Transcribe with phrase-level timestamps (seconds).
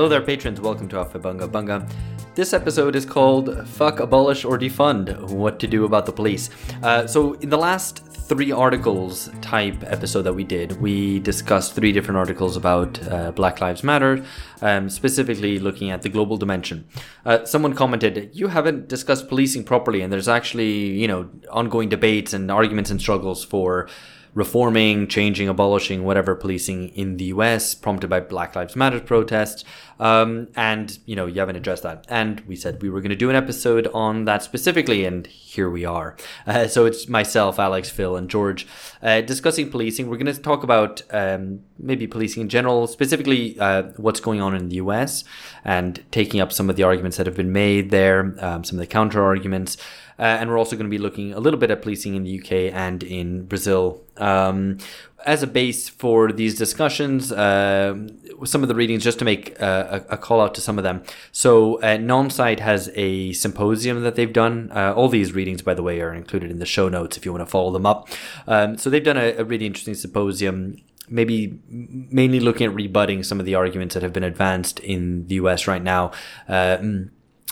[0.00, 0.62] Hello there, patrons.
[0.62, 1.86] Welcome to Aufhebunga Bunga.
[2.34, 6.48] This episode is called Fuck, Abolish, or Defund What to Do About the Police.
[6.82, 11.92] Uh, so, in the last three articles type episode that we did, we discussed three
[11.92, 14.24] different articles about uh, Black Lives Matter,
[14.62, 16.86] um, specifically looking at the global dimension.
[17.26, 22.32] Uh, someone commented, You haven't discussed policing properly, and there's actually, you know, ongoing debates
[22.32, 23.86] and arguments and struggles for
[24.34, 29.64] reforming, changing, abolishing whatever policing in the US, prompted by Black Lives Matter protests.
[29.98, 32.06] Um, and, you know, you haven't addressed that.
[32.08, 35.68] And we said we were going to do an episode on that specifically, and here
[35.68, 36.16] we are.
[36.46, 38.66] Uh, so it's myself, Alex, Phil, and George
[39.02, 40.08] uh, discussing policing.
[40.08, 44.54] We're going to talk about um, maybe policing in general, specifically uh, what's going on
[44.54, 45.24] in the US,
[45.64, 48.80] and taking up some of the arguments that have been made there, um, some of
[48.80, 49.76] the counter arguments.
[50.20, 52.38] Uh, and we're also going to be looking a little bit at policing in the
[52.38, 54.02] UK and in Brazil.
[54.18, 54.76] Um,
[55.24, 57.96] as a base for these discussions, uh,
[58.44, 60.84] some of the readings, just to make uh, a, a, call out to some of
[60.84, 61.02] them.
[61.32, 64.70] So, uh, Nonsite has a symposium that they've done.
[64.74, 67.32] Uh, all these readings, by the way, are included in the show notes if you
[67.32, 68.08] want to follow them up.
[68.46, 70.78] Um, so, they've done a, a really interesting symposium
[71.12, 75.34] maybe mainly looking at rebutting some of the arguments that have been advanced in the
[75.34, 76.12] US right now.
[76.48, 76.78] Uh,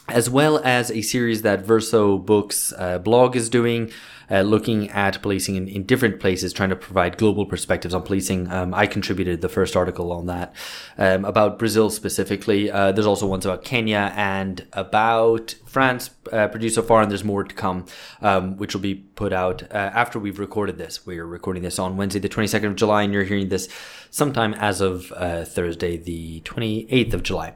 [0.08, 3.90] as well as a series that Verso Books uh, blog is doing,
[4.30, 8.50] uh, looking at policing in, in, different places, trying to provide global perspectives on policing.
[8.50, 10.54] Um, I contributed the first article on that
[10.96, 12.70] um, about Brazil specifically.
[12.70, 17.24] Uh, there's also ones about Kenya and about France uh, produced so far, and there's
[17.24, 17.86] more to come,
[18.20, 21.06] um, which will be put out uh, after we've recorded this.
[21.06, 23.68] We're recording this on Wednesday, the 22nd of July, and you're hearing this
[24.10, 27.54] sometime as of uh, Thursday, the 28th of July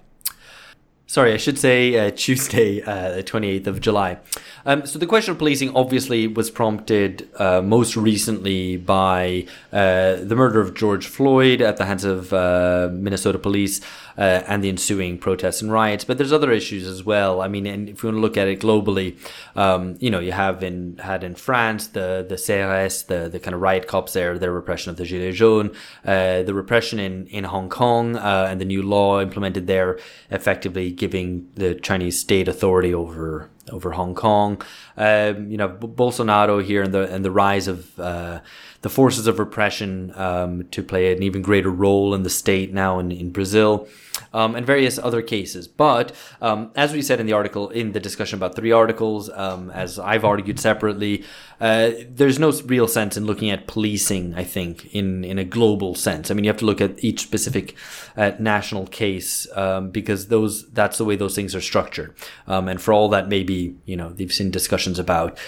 [1.07, 4.19] sorry, I should say uh, Tuesday, uh, the 28th of July.
[4.65, 10.37] Um, so the question of policing obviously was prompted uh, most recently by uh, the
[10.37, 13.81] murder of George Floyd at the hands of uh, Minnesota police
[14.17, 16.05] uh, and the ensuing protests and riots.
[16.05, 17.41] But there's other issues as well.
[17.41, 19.17] I mean, and if you want to look at it globally,
[19.57, 23.55] um, you know, you have in had in France the the CRS, the the kind
[23.55, 27.69] of riot cops there, their repression of the Gilets jaunes, the repression in in Hong
[27.69, 29.99] Kong, and the new law implemented there,
[30.31, 34.61] effectively giving the Chinese state authority over over Hong Kong.
[34.97, 38.41] Um, you know, Bolsonaro here and the and the rise of uh,
[38.83, 42.99] the forces of repression um, to play an even greater role in the state now
[42.99, 43.89] in, in Brazil,
[44.33, 45.69] um, and various other cases.
[45.69, 49.71] But um, as we said in the article, in the discussion about three articles, um,
[49.71, 51.25] as I've argued separately,
[51.61, 55.95] uh, there's no real sense in looking at policing, I think, in, in a global
[55.95, 56.31] sense.
[56.31, 57.77] I mean, you have to look at each specific
[58.17, 62.15] uh, national case um, because those that's the way those things are structured.
[62.47, 65.39] Um, and for all that, maybe, you know, they've seen discussions about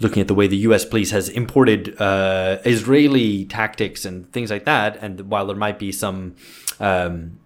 [0.00, 0.84] looking at the way the U.S.
[0.84, 4.96] police has imported uh, Israeli tactics and things like that.
[5.00, 6.34] And while there might be some
[6.80, 7.38] um,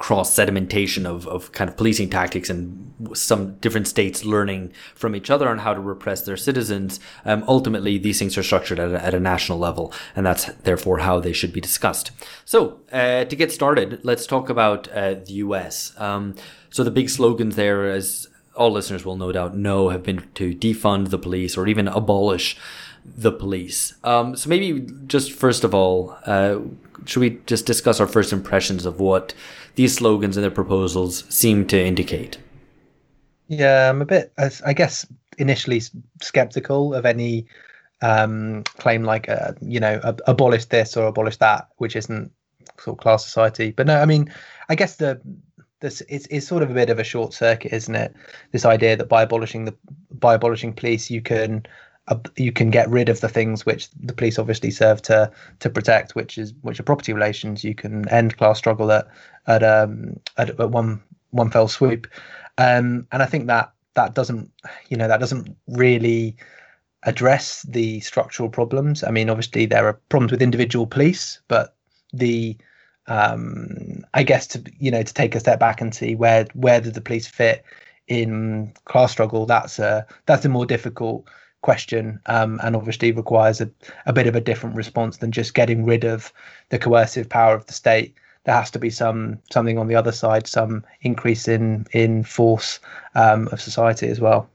[0.00, 5.30] cross sedimentation of, of kind of policing tactics and some different states learning from each
[5.30, 9.04] other on how to repress their citizens, um, ultimately these things are structured at a,
[9.04, 12.12] at a, national level, and that's therefore how they should be discussed.
[12.46, 15.92] So uh, to get started, let's talk about uh, the U.S.
[15.98, 16.34] Um,
[16.70, 20.54] so the big slogans there, as all listeners will no doubt know, have been to
[20.54, 22.56] defund the police or even abolish
[23.04, 23.94] the police.
[24.04, 26.58] Um, so maybe just first of all, uh,
[27.04, 29.34] should we just discuss our first impressions of what
[29.74, 32.38] these slogans and their proposals seem to indicate?
[33.48, 34.32] Yeah, I'm a bit,
[34.64, 35.06] I guess,
[35.38, 35.82] initially
[36.22, 37.46] skeptical of any
[38.02, 42.30] um, claim like, uh, you know, abolish this or abolish that, which isn't
[42.78, 43.72] sort of class society.
[43.72, 44.32] But no, I mean,
[44.68, 45.20] I guess the
[45.80, 48.14] this it's, it's sort of a bit of a short circuit, isn't it?
[48.52, 49.74] This idea that by abolishing the
[50.12, 51.66] by abolishing police, you can
[52.36, 56.14] you can get rid of the things which the police obviously serve to to protect,
[56.14, 57.64] which is which are property relations.
[57.64, 59.06] You can end class struggle at
[59.46, 62.06] at um at, at one one fell swoop,
[62.58, 64.50] um, and I think that that doesn't
[64.88, 66.36] you know that doesn't really
[67.04, 69.02] address the structural problems.
[69.02, 71.74] I mean, obviously there are problems with individual police, but
[72.12, 72.56] the
[73.06, 76.80] um, I guess to you know to take a step back and see where where
[76.80, 77.64] did the police fit
[78.08, 79.46] in class struggle.
[79.46, 81.28] That's a that's a more difficult
[81.62, 83.70] question um, and obviously requires a,
[84.06, 86.32] a bit of a different response than just getting rid of
[86.70, 88.14] the coercive power of the state
[88.44, 92.80] there has to be some something on the other side some increase in in force
[93.14, 94.48] um, of society as well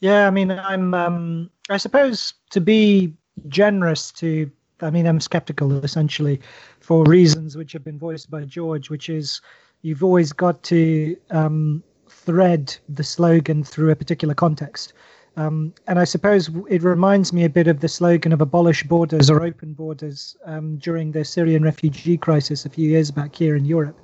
[0.00, 3.12] yeah i mean i'm um, i suppose to be
[3.48, 4.50] generous to
[4.82, 6.40] I mean, I'm skeptical essentially
[6.80, 9.40] for reasons which have been voiced by George, which is
[9.82, 14.92] you've always got to um, thread the slogan through a particular context.
[15.36, 19.28] Um, and I suppose it reminds me a bit of the slogan of abolish borders
[19.28, 23.64] or open borders um, during the Syrian refugee crisis a few years back here in
[23.66, 23.98] Europe.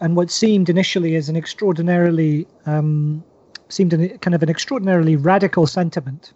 [0.00, 3.22] and what seemed initially as an extraordinarily um,
[3.68, 6.32] seemed an, kind of an extraordinarily radical sentiment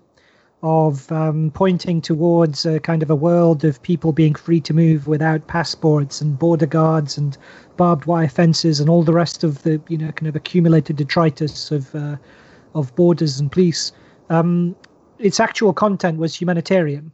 [0.63, 5.07] of um, pointing towards a kind of a world of people being free to move
[5.07, 7.39] without passports and border guards and
[7.77, 11.71] barbed wire fences and all the rest of the you know kind of accumulated detritus
[11.71, 12.17] of uh,
[12.75, 13.93] of borders and police.
[14.31, 14.77] Um,
[15.19, 17.13] its actual content was humanitarian.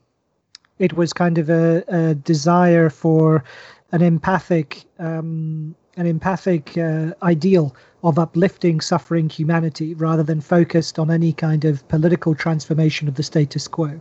[0.78, 3.44] It was kind of a, a desire for
[3.92, 11.08] an empathic um, an empathic uh, ideal of uplifting suffering humanity rather than focused on
[11.10, 14.00] any kind of political transformation of the status quo.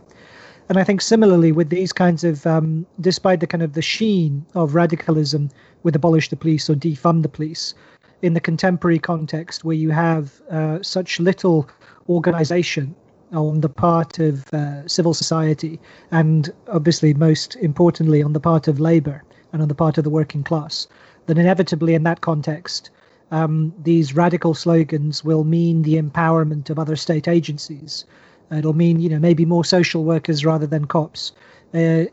[0.68, 4.44] And I think similarly with these kinds of, um, despite the kind of the sheen
[4.54, 5.50] of radicalism
[5.82, 7.74] with abolish the police or defund the police,
[8.22, 11.68] in the contemporary context where you have uh, such little
[12.08, 12.94] organization
[13.34, 18.80] on the part of uh, civil society and obviously most importantly on the part of
[18.80, 19.22] labor
[19.52, 20.86] and on the part of the working class,
[21.26, 22.90] then inevitably in that context,
[23.30, 28.04] um, these radical slogans will mean the empowerment of other state agencies.
[28.50, 31.32] It'll mean, you know, maybe more social workers rather than cops.
[31.72, 32.04] Uh,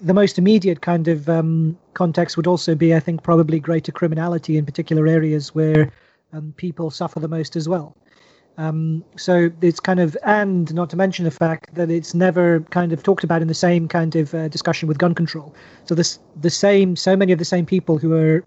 [0.00, 4.56] the most immediate kind of um, context would also be, I think, probably greater criminality
[4.56, 5.90] in particular areas where
[6.32, 7.96] um, people suffer the most as well.
[8.58, 12.92] Um, so it's kind of, and not to mention the fact that it's never kind
[12.92, 15.54] of talked about in the same kind of uh, discussion with gun control.
[15.84, 18.44] So this, the same, so many of the same people who are,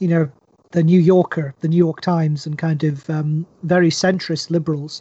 [0.00, 0.28] you know,
[0.72, 5.00] the New Yorker, the New York Times, and kind of um, very centrist liberals,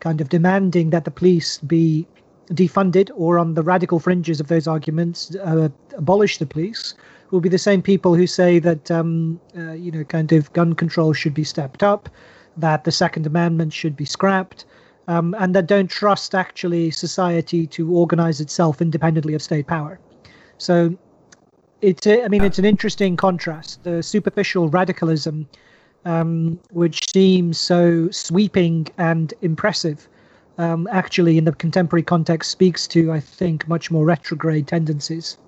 [0.00, 2.06] kind of demanding that the police be
[2.52, 6.94] defunded or on the radical fringes of those arguments uh, abolish the police
[7.30, 10.74] will be the same people who say that um, uh, you know kind of gun
[10.74, 12.08] control should be stepped up,
[12.60, 14.64] that the Second Amendment should be scrapped,
[15.08, 19.98] um, and that don't trust actually society to organize itself independently of state power.
[20.58, 20.96] So
[21.80, 23.82] it's a, I mean it's an interesting contrast.
[23.82, 25.48] The superficial radicalism,
[26.04, 30.08] um, which seems so sweeping and impressive,
[30.58, 35.38] um, actually in the contemporary context speaks to I think much more retrograde tendencies.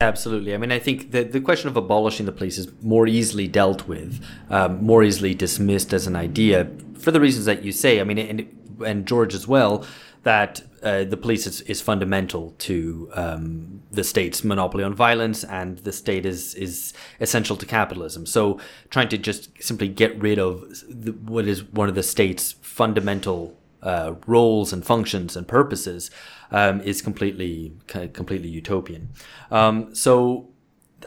[0.00, 0.54] Absolutely.
[0.54, 3.88] I mean, I think the, the question of abolishing the police is more easily dealt
[3.88, 8.00] with, um, more easily dismissed as an idea for the reasons that you say.
[8.00, 9.84] I mean, and, and George as well,
[10.22, 15.78] that uh, the police is, is fundamental to um, the state's monopoly on violence, and
[15.78, 18.24] the state is is essential to capitalism.
[18.24, 18.60] So,
[18.90, 23.58] trying to just simply get rid of the, what is one of the state's fundamental
[23.82, 26.10] uh, roles and functions and purposes
[26.50, 29.10] um, is completely completely utopian.
[29.50, 30.48] Um, so,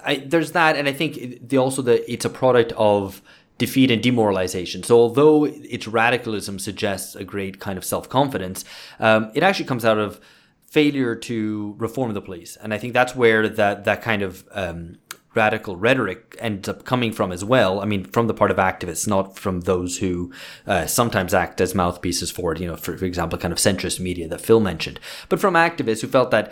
[0.05, 3.21] I, there's that, and I think the also that it's a product of
[3.57, 4.81] defeat and demoralization.
[4.81, 8.65] So although its radicalism suggests a great kind of self confidence,
[8.99, 10.19] um, it actually comes out of
[10.65, 14.97] failure to reform the police, and I think that's where that that kind of um,
[15.33, 17.79] radical rhetoric ends up coming from as well.
[17.79, 20.31] I mean, from the part of activists, not from those who
[20.67, 22.59] uh, sometimes act as mouthpieces for it.
[22.59, 24.99] You know, for, for example, kind of centrist media that Phil mentioned,
[25.29, 26.51] but from activists who felt that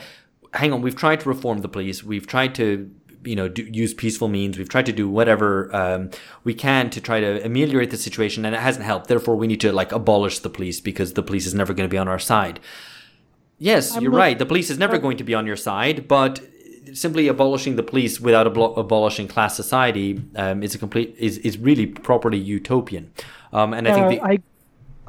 [0.53, 2.89] hang on, we've tried to reform the police, we've tried to
[3.23, 4.57] you know do, use peaceful means.
[4.57, 6.09] We've tried to do whatever um,
[6.43, 9.07] we can to try to ameliorate the situation and it hasn't helped.
[9.07, 11.91] Therefore we need to like abolish the police because the police is never going to
[11.91, 12.59] be on our side.
[13.57, 14.39] Yes I'm you're not, right.
[14.39, 16.41] The police is never going to be on your side but
[16.93, 21.57] simply abolishing the police without ablo- abolishing class society um, is a complete is, is
[21.57, 23.11] really properly utopian
[23.53, 24.39] um, and i think the, I,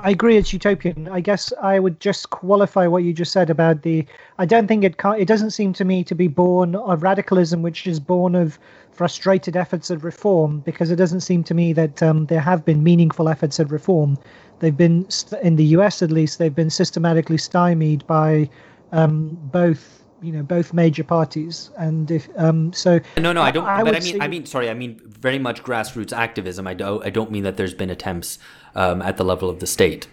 [0.02, 1.08] I agree it's utopian.
[1.08, 4.06] I guess I would just qualify what you just said about the.
[4.38, 7.62] I don't think it can It doesn't seem to me to be born of radicalism,
[7.62, 8.58] which is born of
[8.92, 12.82] frustrated efforts at reform, because it doesn't seem to me that um, there have been
[12.82, 14.16] meaningful efforts at reform.
[14.60, 15.06] They've been
[15.42, 16.02] in the U.S.
[16.02, 16.38] at least.
[16.38, 18.48] They've been systematically stymied by
[18.92, 23.64] um, both you know both major parties and if um so no no i don't
[23.64, 24.20] I, but i mean see...
[24.20, 27.56] i mean sorry i mean very much grassroots activism i don't i don't mean that
[27.56, 28.38] there's been attempts
[28.74, 30.08] um, at the level of the state.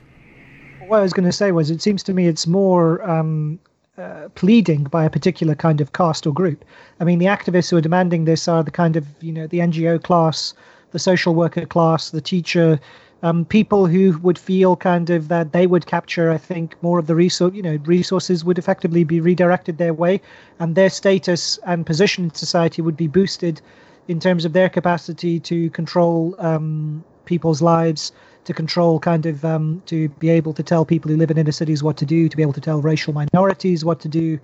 [0.88, 3.60] What I was going to say was, it seems to me it's more um,
[3.98, 6.64] uh, pleading by a particular kind of caste or group.
[7.00, 9.60] I mean, the activists who are demanding this are the kind of, you know, the
[9.60, 10.54] NGO class,
[10.92, 12.80] the social worker class, the teacher,
[13.24, 17.08] um, people who would feel kind of that they would capture, I think, more of
[17.08, 20.22] the resource, you know, resources would effectively be redirected their way,
[20.60, 23.62] and their status and position in society would be boosted
[24.08, 28.12] in terms of their capacity to control um, people's lives,
[28.46, 31.52] to control kind of um, to be able to tell people who live in inner
[31.52, 34.40] cities what to do, to be able to tell racial minorities what to do.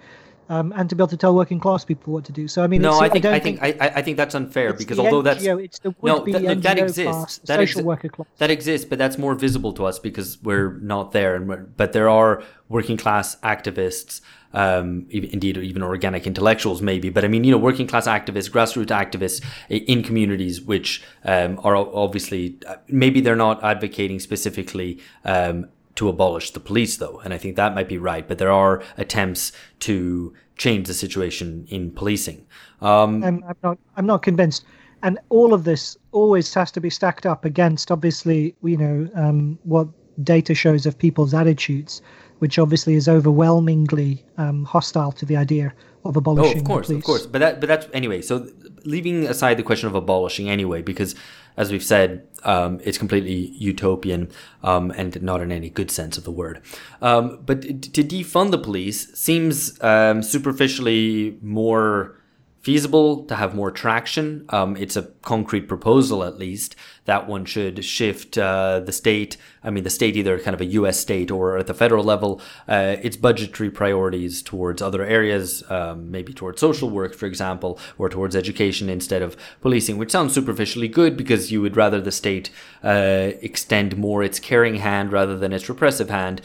[0.53, 2.48] Um, and to be able to tell working class people what to do.
[2.48, 4.74] So I mean, no, I think I, I think, think I, I think that's unfair
[4.74, 5.43] because although NGO, that's
[5.83, 8.27] no that, look, that exists class, that social exi- worker class.
[8.38, 11.36] that exists, but that's more visible to us because we're not there.
[11.36, 14.22] And we're, but there are working class activists.
[14.55, 17.10] Um, indeed, even organic intellectuals, maybe.
[17.10, 21.75] But I mean, you know, working class activists, grassroots activists in communities which um, are
[21.75, 27.55] obviously maybe they're not advocating specifically um, to abolish the police, though, and I think
[27.55, 28.27] that might be right.
[28.27, 32.45] But there are attempts to change the situation in policing.
[32.81, 33.77] Um, I'm, I'm not.
[33.98, 34.65] I'm not convinced.
[35.03, 39.60] And all of this always has to be stacked up against, obviously, you know, um,
[39.63, 39.88] what
[40.24, 42.01] data shows of people's attitudes,
[42.39, 45.74] which obviously is overwhelmingly um, hostile to the idea
[46.05, 46.57] of abolishing.
[46.57, 47.25] Oh, of course, of course.
[47.25, 48.22] But that, but that's anyway.
[48.22, 48.48] So
[48.86, 51.15] leaving aside the question of abolishing anyway, because
[51.57, 54.29] as we've said, um, it's completely utopian
[54.63, 56.62] um, and not in any good sense of the word.
[57.01, 62.17] Um, but to defund the police seems um, superficially more
[62.63, 64.46] feasible to have more traction.
[64.48, 69.36] Um, it's a concrete proposal, at least, that one should shift uh, the state.
[69.65, 70.98] I mean, the state, either kind of a U.S.
[70.98, 76.34] state or at the federal level, uh, its budgetary priorities towards other areas, um, maybe
[76.34, 81.17] towards social work, for example, or towards education instead of policing, which sounds superficially good
[81.17, 82.50] because you would rather the state
[82.82, 86.41] uh, extend more its caring hand rather than its repressive hand.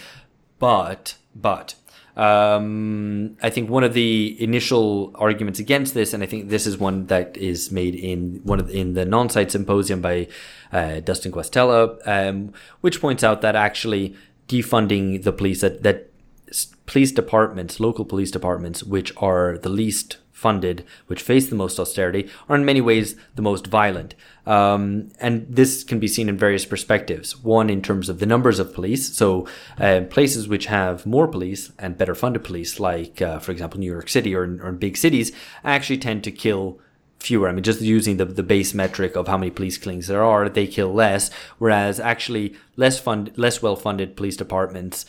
[0.59, 1.77] But, but,
[2.19, 6.77] um, I think one of the initial arguments against this, and I think this is
[6.77, 10.27] one that is made in one of in the non-site symposium by
[10.73, 14.17] uh, Dustin Guastella, um, which points out that actually
[14.49, 16.11] defunding the police that that
[16.87, 22.31] police departments, local police departments, which are the least funded, which face the most austerity,
[22.49, 24.15] are in many ways the most violent.
[24.47, 27.37] Um, and this can be seen in various perspectives.
[27.43, 29.15] One, in terms of the numbers of police.
[29.15, 29.47] So,
[29.79, 33.91] uh, places which have more police and better funded police, like, uh, for example, New
[33.91, 35.33] York City or, or in big cities,
[35.65, 36.79] actually tend to kill
[37.19, 37.49] fewer.
[37.49, 40.49] I mean, just using the, the base metric of how many police killings there are,
[40.49, 41.31] they kill less.
[41.59, 45.05] Whereas actually less fund, less well funded police departments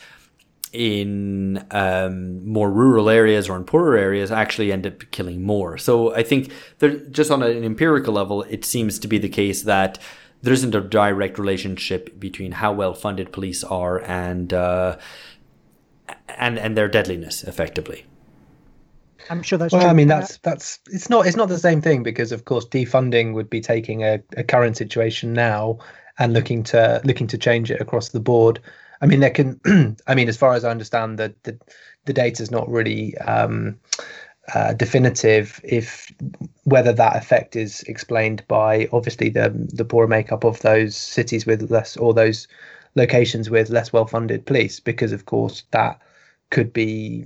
[0.72, 5.76] in um, more rural areas or in poorer areas actually end up killing more.
[5.78, 9.62] So I think there, just on an empirical level, it seems to be the case
[9.62, 9.98] that
[10.42, 14.96] there isn't a direct relationship between how well funded police are and uh,
[16.28, 18.06] and and their deadliness, effectively.
[19.28, 19.90] I'm sure that's well, true.
[19.90, 23.34] I mean, that's that's it's not it's not the same thing because of course defunding
[23.34, 25.78] would be taking a, a current situation now
[26.18, 28.60] and looking to looking to change it across the board.
[29.00, 29.60] I mean, there can.
[30.06, 31.58] I mean, as far as I understand, the the,
[32.04, 33.78] the data is not really um,
[34.54, 35.60] uh, definitive.
[35.64, 36.12] If
[36.64, 41.70] whether that effect is explained by obviously the the poorer makeup of those cities with
[41.70, 42.46] less or those
[42.94, 46.00] locations with less well funded police, because of course that
[46.50, 47.24] could be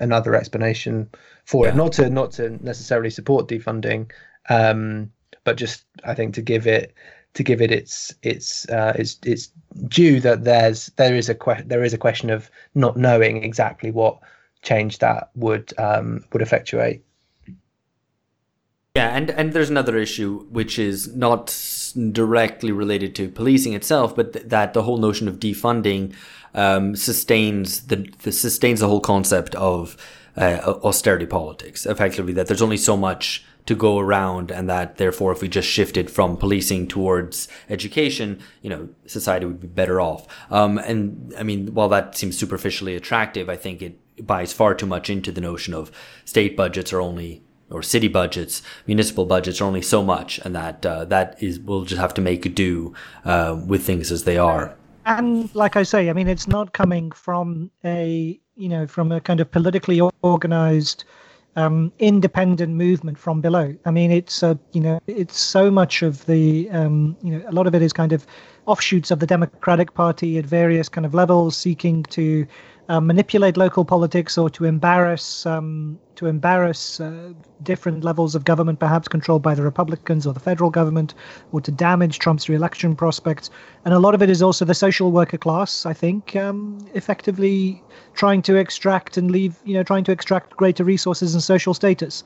[0.00, 1.08] another explanation
[1.44, 1.72] for Yeah.
[1.72, 1.76] it.
[1.76, 4.10] Not to not to necessarily support defunding,
[4.50, 5.10] um,
[5.44, 6.92] but just I think to give it
[7.34, 9.50] to give it its its uh, its its
[9.88, 13.90] due that there's there is a que- there is a question of not knowing exactly
[13.90, 14.18] what
[14.62, 17.04] change that would um, would effectuate.
[18.96, 21.46] Yeah, and, and there's another issue which is not
[22.12, 26.14] directly related to policing itself, but th- that the whole notion of defunding
[26.54, 29.96] um, sustains the, the sustains the whole concept of
[30.36, 31.86] uh, austerity politics.
[31.86, 35.68] Effectively, that there's only so much to go around, and that therefore, if we just
[35.68, 40.26] shifted from policing towards education, you know, society would be better off.
[40.50, 44.86] Um, and I mean, while that seems superficially attractive, I think it buys far too
[44.86, 45.90] much into the notion of
[46.24, 50.84] state budgets are only or city budgets, municipal budgets are only so much, and that
[50.84, 52.94] uh, that is we'll just have to make do
[53.24, 54.76] uh, with things as they are.
[55.06, 59.20] and like I say, I mean, it's not coming from a you know from a
[59.20, 61.04] kind of politically organized,
[61.56, 63.74] um, independent movement from below.
[63.84, 67.52] I mean, it's a you know it's so much of the um, you know a
[67.52, 68.26] lot of it is kind of
[68.66, 72.46] offshoots of the Democratic Party at various kind of levels, seeking to
[72.88, 78.78] uh, manipulate local politics or to embarrass um, to embarrass uh, different levels of government,
[78.78, 81.14] perhaps controlled by the Republicans or the federal government,
[81.50, 83.50] or to damage Trump's re-election prospects.
[83.84, 87.82] And a lot of it is also the social worker class, I think, um, effectively
[88.14, 92.22] trying to extract and leave, you know, trying to extract greater resources and social status.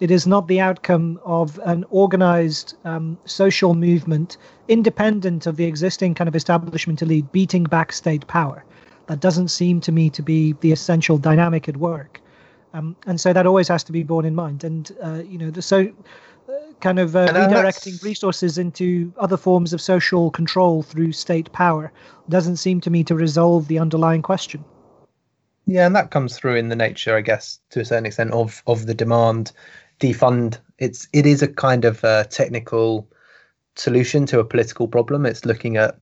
[0.00, 4.36] It is not the outcome of an organized um, social movement,
[4.66, 8.64] independent of the existing kind of establishment elite, beating back state power.
[9.08, 12.20] That doesn't seem to me to be the essential dynamic at work.
[12.74, 14.64] Um, and so that always has to be borne in mind.
[14.64, 15.90] And, uh, you know, the so
[16.48, 21.50] uh, kind of uh, uh, redirecting resources into other forms of social control through state
[21.52, 21.90] power
[22.28, 24.64] doesn't seem to me to resolve the underlying question.
[25.66, 28.62] Yeah, and that comes through in the nature, I guess, to a certain extent of
[28.66, 29.52] of the demand
[30.00, 30.58] defund.
[30.78, 33.06] It's it is a kind of a technical
[33.76, 35.26] solution to a political problem.
[35.26, 35.98] It's looking at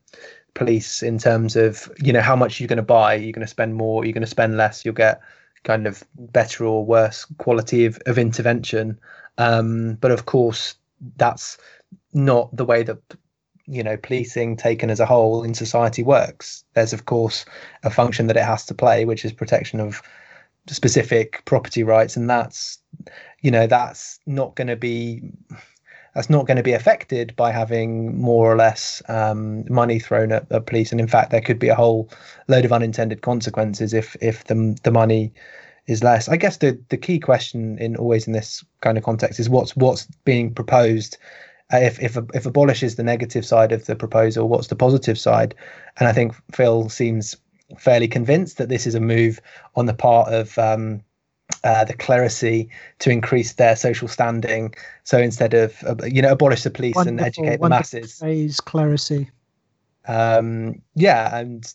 [0.57, 3.15] police in terms of you know how much you're going to buy.
[3.15, 4.05] You're going to spend more.
[4.05, 4.85] You're going to spend less.
[4.85, 5.21] You'll get
[5.63, 8.99] kind of better or worse quality of, of intervention.
[9.39, 10.75] Um, but of course,
[11.17, 11.59] that's
[12.13, 12.99] not the way that
[13.67, 17.45] you know policing taken as a whole in society works there's of course
[17.83, 20.01] a function that it has to play which is protection of
[20.69, 22.79] specific property rights and that's
[23.43, 25.21] you know that's not going to be
[26.17, 30.51] that's not going to be affected by having more or less um, money thrown at,
[30.51, 32.09] at police and in fact there could be a whole
[32.49, 35.31] load of unintended consequences if if the, the money
[35.87, 39.39] is less i guess the the key question in always in this kind of context
[39.39, 41.19] is what's what's being proposed
[41.71, 45.19] uh, if if if abolish is the negative side of the proposal, what's the positive
[45.19, 45.53] side?
[45.99, 47.37] And I think Phil seems
[47.77, 49.41] fairly convinced that this is a move
[49.75, 51.03] on the part of um,
[51.65, 52.69] uh, the clerisy
[53.01, 54.75] to increase their social standing.
[55.05, 58.61] So instead of uh, you know abolish the police wonderful, and educate the masses, phrase
[58.61, 59.29] clerisy.
[60.09, 61.73] Um, yeah, and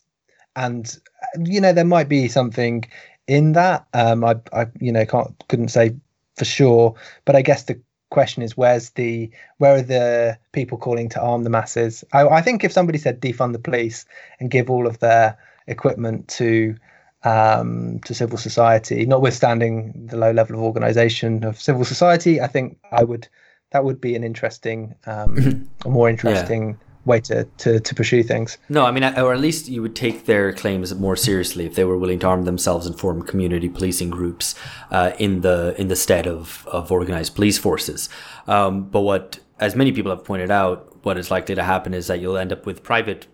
[0.56, 1.00] and
[1.40, 2.86] you know there might be something
[3.28, 3.86] in that.
[3.94, 5.96] Um, I I you know can't couldn't say
[6.38, 11.08] for sure, but I guess the question is where's the where are the people calling
[11.08, 14.06] to arm the masses I, I, think if somebody said defund the police
[14.38, 15.38] and give all of their
[15.68, 16.76] equipment to
[17.24, 22.78] um, to civil society notwithstanding the low level of organization of civil society i think
[22.92, 23.28] i would
[23.72, 26.76] that would be an interesting um, a more interesting yeah
[27.06, 28.58] way to, to, to pursue things.
[28.70, 31.84] No, I mean, or at least you would take their claims more seriously if they
[31.84, 34.56] were willing to arm themselves and form community policing groups
[34.92, 38.10] uh, in the in the stead of, of organized police forces.
[38.48, 42.08] Um, but what, as many people have pointed out, what is likely to happen is
[42.08, 43.28] that you'll end up with private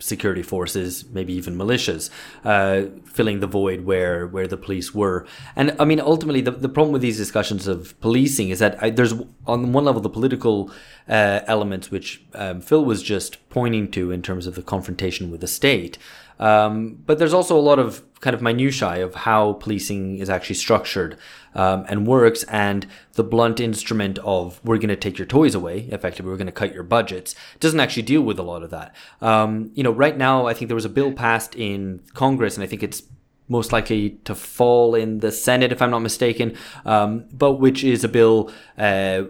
[0.00, 2.10] security forces, maybe even militias,
[2.44, 5.26] uh, filling the void where where the police were.
[5.56, 8.90] And I mean, ultimately, the, the problem with these discussions of policing is that I,
[8.90, 9.14] there's
[9.46, 10.70] on one level the political
[11.08, 15.40] uh, elements which um, Phil was just pointing to in terms of the confrontation with
[15.40, 15.98] the state.
[16.38, 20.56] Um, but there's also a lot of kind of minutiae of how policing is actually
[20.56, 21.18] structured
[21.54, 25.88] um, and works, and the blunt instrument of we're going to take your toys away,
[25.90, 28.94] effectively, we're going to cut your budgets, doesn't actually deal with a lot of that.
[29.20, 32.64] Um, you know, right now, I think there was a bill passed in Congress, and
[32.64, 33.02] I think it's
[33.48, 38.04] most likely to fall in the Senate, if I'm not mistaken, um, but which is
[38.04, 39.22] a bill uh,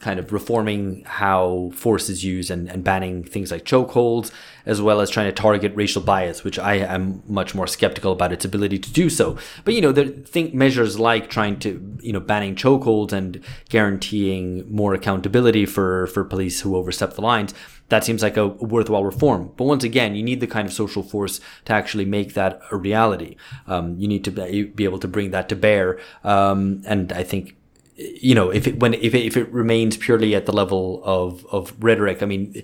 [0.00, 4.30] kind of reforming how force is used and, and banning things like chokeholds,
[4.66, 8.32] as well as trying to target racial bias, which I am much more skeptical about
[8.32, 9.38] its ability to do so.
[9.64, 14.70] But you know, there think measures like trying to you know banning chokeholds and guaranteeing
[14.70, 17.54] more accountability for for police who overstep the lines.
[17.88, 19.52] That seems like a worthwhile reform.
[19.56, 22.76] But once again, you need the kind of social force to actually make that a
[22.76, 23.36] reality.
[23.68, 26.00] Um, you need to be able to bring that to bear.
[26.24, 27.56] Um, and I think
[27.96, 31.46] you know, if it when if it, if it remains purely at the level of
[31.46, 32.62] of rhetoric, I mean,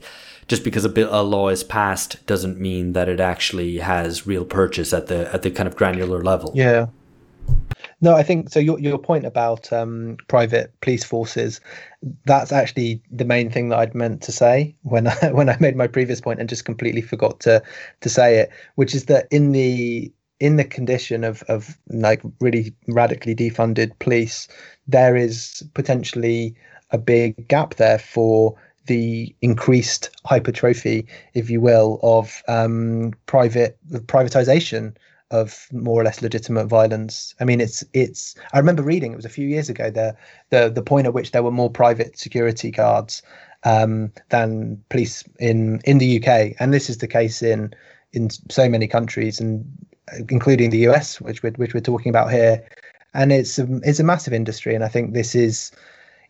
[0.49, 4.45] just because a, bill, a law is passed doesn't mean that it actually has real
[4.45, 6.53] purchase at the at the kind of granular level.
[6.55, 6.87] Yeah.
[8.01, 8.61] No, I think so.
[8.61, 11.61] Your your point about um, private police forces,
[12.27, 15.77] that's actually the main thing that I'd meant to say when I when I made
[15.77, 17.63] my previous point and just completely forgot to
[18.01, 22.75] to say it, which is that in the in the condition of of like really
[22.89, 24.49] radically defunded police,
[24.89, 26.57] there is potentially
[26.91, 33.79] a big gap there for the increased hypertrophy, if you will, of um, private
[34.09, 34.97] privatization
[35.31, 37.37] of more or less legitimate violence.
[37.39, 38.35] I mean, it's it's.
[38.53, 40.17] I remember reading it was a few years ago the
[40.51, 43.23] the the point at which there were more private security guards
[43.63, 47.73] um, than police in in the UK, and this is the case in
[48.13, 49.65] in so many countries, and
[50.29, 52.65] including the US, which we're, which we're talking about here.
[53.15, 55.71] And it's a, it's a massive industry, and I think this is,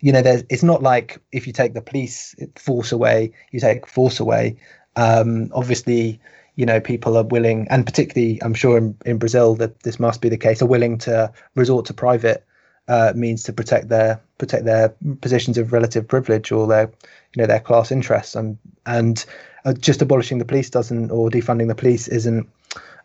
[0.00, 3.86] you know, there's it's not like if you take the police force away, you take
[3.86, 4.56] force away.
[4.96, 6.20] Um, obviously,
[6.56, 10.20] you know, people are willing, and particularly, I'm sure in, in Brazil that this must
[10.20, 12.44] be the case, are willing to resort to private
[12.88, 14.88] uh, means to protect their protect their
[15.20, 16.90] positions of relative privilege or their
[17.34, 19.24] you know their class interests and and
[19.64, 22.48] uh, just abolishing the police doesn't or defunding the police isn't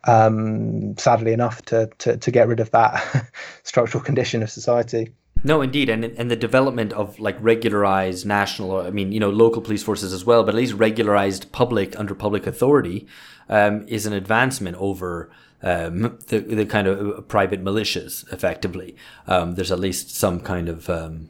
[0.05, 3.31] um, sadly enough, to, to, to get rid of that
[3.63, 5.13] structural condition of society.
[5.43, 9.61] No, indeed, and and the development of like regularized national, I mean, you know, local
[9.61, 13.07] police forces as well, but at least regularized public under public authority
[13.47, 15.29] um, is an advancement over
[15.63, 18.95] um, the, the kind of uh, private militias, effectively.
[19.25, 21.29] Um, there's at least some kind of um,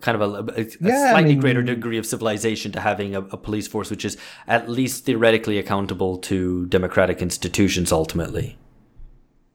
[0.00, 3.20] kind of a, a, yeah, slightly I mean, greater degree of civilization to having a,
[3.20, 8.56] a, police force which is at least theoretically accountable to democratic institutions ultimately.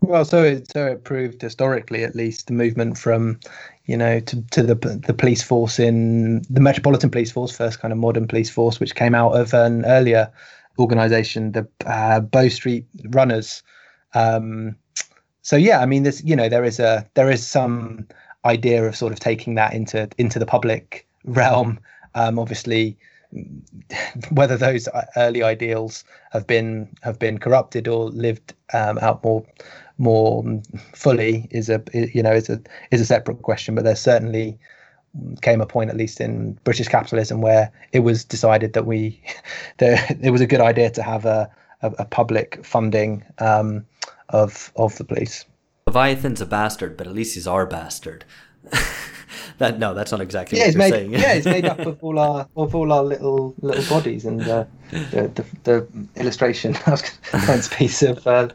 [0.02, 3.40] Well, so it so it proved historically, at least, the movement from,
[3.86, 7.94] you know, to, to the the police force in the Metropolitan Police Force, first kind
[7.94, 10.30] of modern police force, which came out of an earlier
[10.78, 13.64] organisation, the uh, Bow Street Runners.
[14.14, 14.76] Um,
[15.42, 18.08] so yeah, I mean, there's you know there is a there is some
[18.46, 21.80] idea of sort of taking that into into the public realm.
[22.16, 22.98] Um, obviously,
[24.32, 29.46] whether those early ideals have been have been corrupted or lived um, out more
[29.98, 30.44] more
[30.94, 33.76] fully is a you know is a is a separate question.
[33.76, 34.58] But there certainly
[35.42, 39.22] came a point, at least in British capitalism, where it was decided that we
[39.78, 41.50] there it was a good idea to have a
[41.82, 43.86] a, a public funding um,
[44.34, 45.46] of of the police.
[45.88, 48.26] Leviathan's a bastard, but at least he's our bastard.
[49.58, 51.14] that no, that's not exactly yeah, what you're made, saying.
[51.14, 54.66] yeah, it's made up of all our of all our little little bodies and uh,
[54.92, 56.76] the, the the illustration.
[56.88, 58.50] Was piece of uh,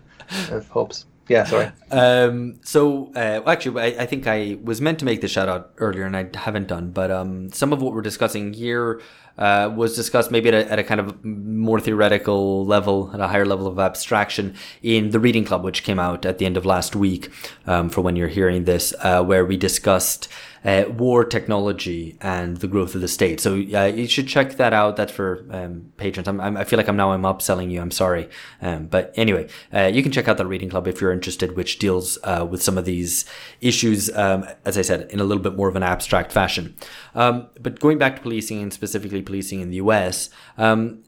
[0.50, 1.06] of Hobbes.
[1.28, 1.70] Yeah, sorry.
[1.90, 5.72] Um, so uh, actually, I, I, think I was meant to make the shout out
[5.76, 6.90] earlier, and I haven't done.
[6.90, 9.02] But um, some of what we're discussing here
[9.38, 13.28] uh, was discussed maybe at a, at a, kind of more theoretical level, at a
[13.28, 16.66] higher level of abstraction in the Reading Club, which came out at the end of
[16.66, 17.30] last week,
[17.66, 20.28] um, for when you're hearing this, uh, where we discussed
[20.64, 23.40] uh, war technology and the growth of the state.
[23.40, 24.96] So uh, you should check that out.
[24.96, 26.28] That's for um, patrons.
[26.28, 27.80] I'm, I'm, i feel like I'm now I'm upselling you.
[27.80, 28.28] I'm sorry,
[28.60, 31.78] um, but anyway, uh, you can check out the reading club if you're interested, which
[31.78, 33.24] deals uh, with some of these
[33.60, 36.76] issues, um, as I said, in a little bit more of an abstract fashion.
[37.14, 41.04] Um, but going back to policing and specifically policing in the U.S., um,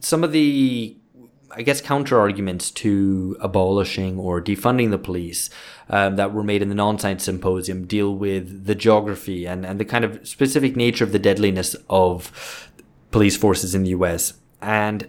[0.00, 0.96] some of the
[1.56, 5.50] I guess, counter arguments to abolishing or defunding the police
[5.88, 9.84] um, that were made in the Nonsite symposium deal with the geography and, and the
[9.84, 12.70] kind of specific nature of the deadliness of
[13.10, 15.08] police forces in the US and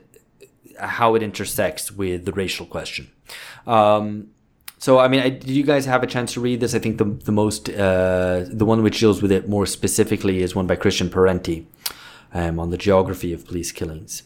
[0.79, 3.09] how it intersects with the racial question.
[3.65, 4.29] Um,
[4.77, 6.75] so, I mean, I, did you guys have a chance to read this?
[6.75, 10.53] I think the, the most, uh, the one which deals with it more specifically is
[10.53, 11.65] one by Christian Parenti
[12.33, 14.23] um, on the geography of police killings.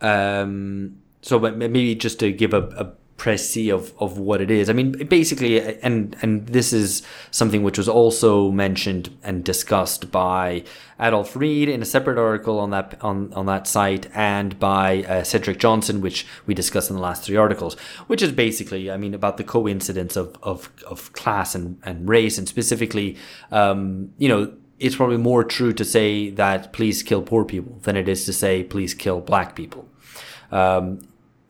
[0.00, 4.70] Um, so but maybe just to give a, a précis of, of what it is.
[4.70, 10.62] I mean, basically, and and this is something which was also mentioned and discussed by
[11.00, 15.24] Adolph Reed in a separate article on that on, on that site, and by uh,
[15.24, 17.74] Cedric Johnson, which we discussed in the last three articles,
[18.06, 22.38] which is basically, I mean, about the coincidence of of, of class and, and race,
[22.38, 23.16] and specifically,
[23.50, 24.52] um, you know.
[24.78, 28.32] It's probably more true to say that please kill poor people than it is to
[28.34, 29.88] say please kill black people.
[30.52, 31.00] Um,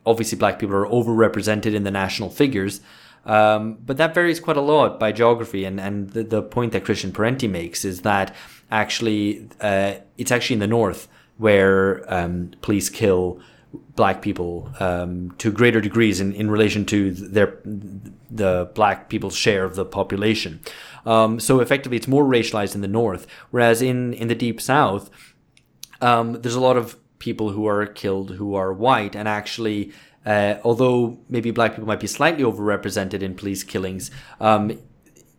[0.06, 2.80] obviously black people are overrepresented in the national figures.
[3.26, 5.64] Um, but that varies quite a lot by geography.
[5.64, 8.34] And, and the, the point that Christian Parenti makes is that
[8.70, 13.40] actually, uh, it's actually in the north where um, police kill
[13.94, 19.64] black people um, to greater degrees in, in relation to their the black people's share
[19.64, 20.60] of the population.
[21.04, 25.10] Um, so effectively, it's more racialized in the north, whereas in in the deep south,
[26.00, 29.14] um, there's a lot of people who are killed who are white.
[29.16, 29.92] And actually,
[30.24, 34.70] uh, although maybe black people might be slightly overrepresented in police killings, um,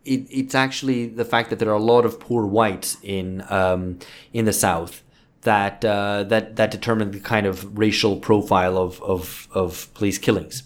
[0.04, 3.98] it, it's actually the fact that there are a lot of poor whites in um,
[4.32, 5.02] in the South
[5.42, 10.62] that uh, that that determine the kind of racial profile of of, of police killings.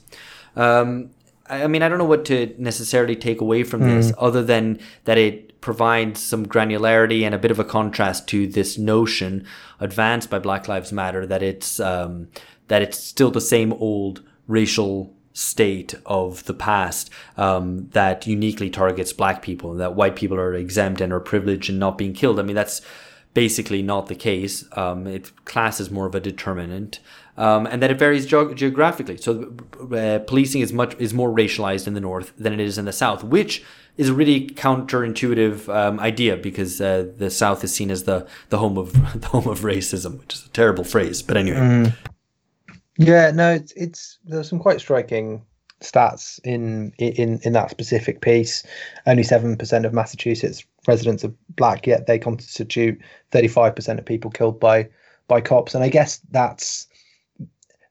[0.57, 1.11] Um,
[1.53, 4.15] I mean, I don't know what to necessarily take away from this, mm.
[4.19, 8.79] other than that it provides some granularity and a bit of a contrast to this
[8.79, 9.47] notion
[9.79, 12.29] advanced by Black Lives Matter that it's um,
[12.69, 19.13] that it's still the same old racial state of the past um, that uniquely targets
[19.13, 22.39] black people and that white people are exempt and are privileged and not being killed.
[22.39, 22.83] I mean, that's
[23.35, 24.65] basically not the case.
[24.73, 27.01] Um, it, class is more of a determinant.
[27.35, 29.17] Um, and that it varies ge- geographically.
[29.17, 32.85] So uh, policing is much is more racialized in the north than it is in
[32.85, 33.65] the south, which
[33.97, 38.59] is a really counterintuitive um, idea because uh, the South is seen as the the
[38.59, 41.23] home of the home of racism, which is a terrible phrase.
[41.23, 41.95] But anyway, mm.
[42.99, 45.45] yeah, no, it's it's there's some quite striking
[45.81, 48.65] stats in in in that specific piece.
[49.07, 52.99] Only seven percent of Massachusetts residents are black, yet they constitute
[53.31, 54.89] thirty five percent of people killed by
[55.29, 56.87] by cops, and I guess that's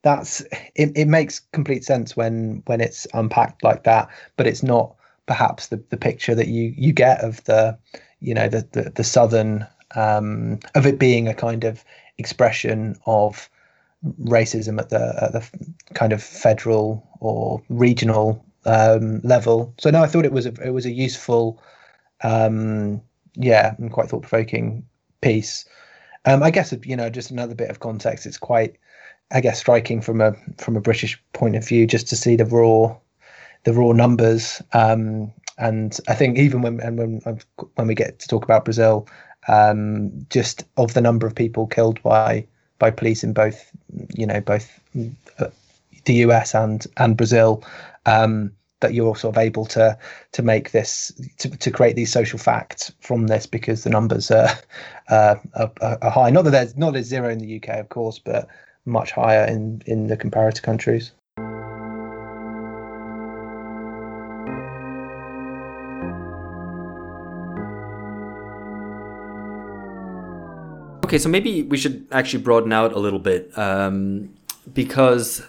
[0.04, 0.42] that's
[0.76, 4.96] it, it makes complete sense when when it's unpacked like that but it's not
[5.28, 7.78] perhaps the, the picture that you you get of the
[8.20, 11.84] you know the the, the southern um, of it being a kind of
[12.18, 13.50] expression of
[14.24, 15.48] racism at the at the
[15.94, 19.74] kind of federal or regional um, level.
[19.80, 21.62] So no, I thought it was a it was a useful,
[22.24, 23.02] um,
[23.36, 24.86] yeah, and quite thought provoking
[25.22, 25.66] piece.
[26.26, 28.26] Um, I guess you know just another bit of context.
[28.26, 28.78] It's quite,
[29.34, 32.46] I guess, striking from a from a British point of view just to see the
[32.46, 32.96] raw
[33.64, 34.62] the raw numbers.
[34.74, 37.40] Um, and I think even when and when
[37.76, 39.08] when we get to talk about Brazil,
[39.48, 42.46] um, just of the number of people killed by
[42.80, 43.72] by police in both
[44.16, 44.80] you know both
[45.40, 45.48] uh,
[46.06, 47.64] the US and and Brazil.
[48.06, 49.98] Um, that you're sort of able to
[50.32, 54.50] to make this to, to create these social facts from this because the numbers are,
[55.10, 56.32] uh, are, are high.
[56.32, 58.48] Not that there's not as zero in the UK, of course, but
[58.86, 61.12] much higher in in the comparator countries.
[71.12, 74.34] Okay, so maybe we should actually broaden out a little bit um,
[74.74, 75.46] because,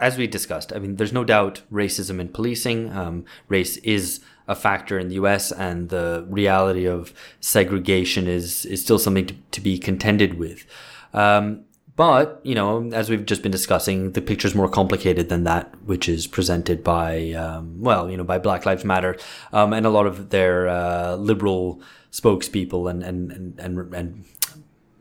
[0.00, 2.92] as we discussed, I mean, there's no doubt racism in policing.
[2.92, 4.18] Um, race is
[4.48, 9.34] a factor in the U.S., and the reality of segregation is is still something to,
[9.52, 10.66] to be contended with.
[11.12, 11.60] Um,
[11.96, 15.74] but you know, as we've just been discussing, the picture is more complicated than that,
[15.84, 19.16] which is presented by um, well, you know, by Black Lives Matter
[19.52, 21.80] um, and a lot of their uh, liberal
[22.10, 24.24] spokespeople and and and and, and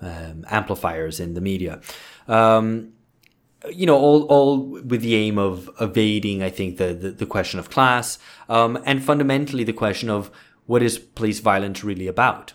[0.02, 1.82] um, amplifiers in the media.
[2.28, 2.94] Um,
[3.72, 7.60] you know, all, all with the aim of evading, I think, the, the, the question
[7.60, 10.30] of class, um, and fundamentally the question of
[10.66, 12.54] what is police violence really about?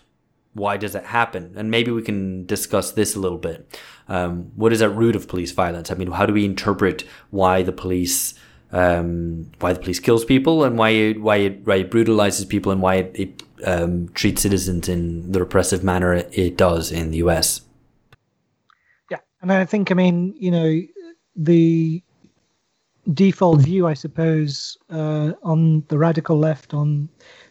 [0.53, 1.53] Why does it happen?
[1.55, 3.79] And maybe we can discuss this a little bit.
[4.09, 5.91] Um, what is at root of police violence?
[5.91, 8.33] I mean, how do we interpret why the police
[8.71, 12.71] um, why the police kills people and why it, why it, why it brutalizes people
[12.71, 17.17] and why it, it um, treat citizens in the repressive manner it does in the
[17.17, 17.61] US.
[19.09, 20.81] Yeah, and I think I mean you know
[21.35, 22.03] the
[23.13, 27.09] default view, I suppose, uh, on the radical left, on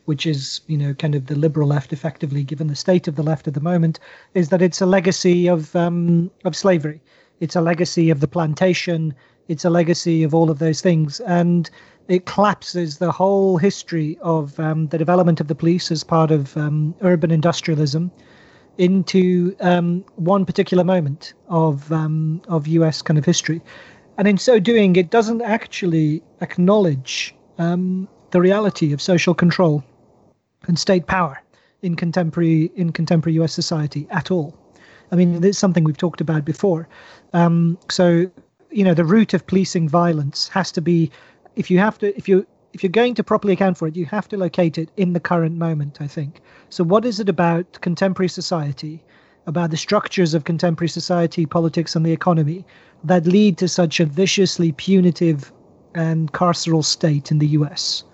[0.08, 3.22] which is you know kind of the liberal left, effectively, given the state of the
[3.22, 4.00] left at the moment,
[4.32, 6.98] is that it's a legacy of um, of slavery.
[7.40, 9.14] It's a legacy of the plantation.
[9.48, 11.68] It's a legacy of all of those things, and
[12.08, 16.56] it collapses the whole history of um, the development of the police as part of
[16.56, 18.10] um, urban industrialism
[18.78, 23.02] into um, one particular moment of um, of U.S.
[23.02, 23.60] kind of history,
[24.16, 29.84] and in so doing, it doesn't actually acknowledge um, the reality of social control
[30.68, 31.42] and state power
[31.82, 33.52] in contemporary in contemporary U.S.
[33.52, 34.56] society at all.
[35.10, 36.86] I mean, it's something we've talked about before.
[37.32, 38.30] Um, so,
[38.70, 41.10] you know, the root of policing violence has to be
[41.56, 44.04] if you have to if you if you're going to properly account for it, you
[44.06, 46.40] have to locate it in the current moment, I think.
[46.68, 49.02] So, what is it about contemporary society,
[49.46, 52.66] about the structures of contemporary society, politics, and the economy
[53.04, 55.50] that lead to such a viciously punitive
[55.94, 58.04] and carceral state in the US?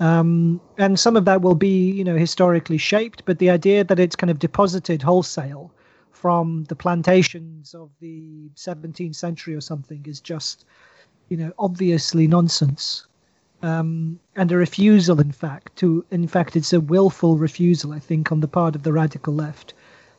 [0.00, 3.98] Um, and some of that will be, you know, historically shaped, but the idea that
[3.98, 5.72] it's kind of deposited wholesale
[6.12, 10.64] from the plantations of the 17th century or something is just
[11.28, 13.06] you know, obviously nonsense.
[13.62, 18.30] Um, and a refusal, in fact, to, in fact, it's a willful refusal, I think,
[18.30, 19.74] on the part of the radical left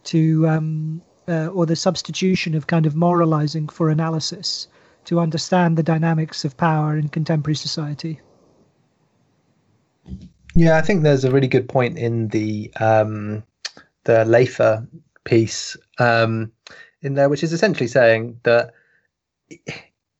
[0.05, 4.67] to, um, uh, or the substitution of kind of moralizing for analysis
[5.05, 8.19] to understand the dynamics of power in contemporary society.
[10.55, 13.43] Yeah, I think there's a really good point in the um,
[14.03, 14.87] the Leyfer
[15.23, 16.51] piece um,
[17.01, 18.73] in there, which is essentially saying that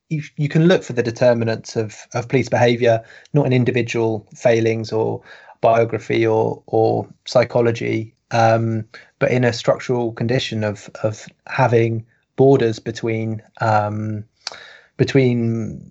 [0.10, 4.92] you, you can look for the determinants of, of police behavior, not in individual failings
[4.92, 5.22] or
[5.62, 8.86] biography or or psychology, um,
[9.20, 14.24] but in a structural condition of of having borders between um,
[14.98, 15.82] between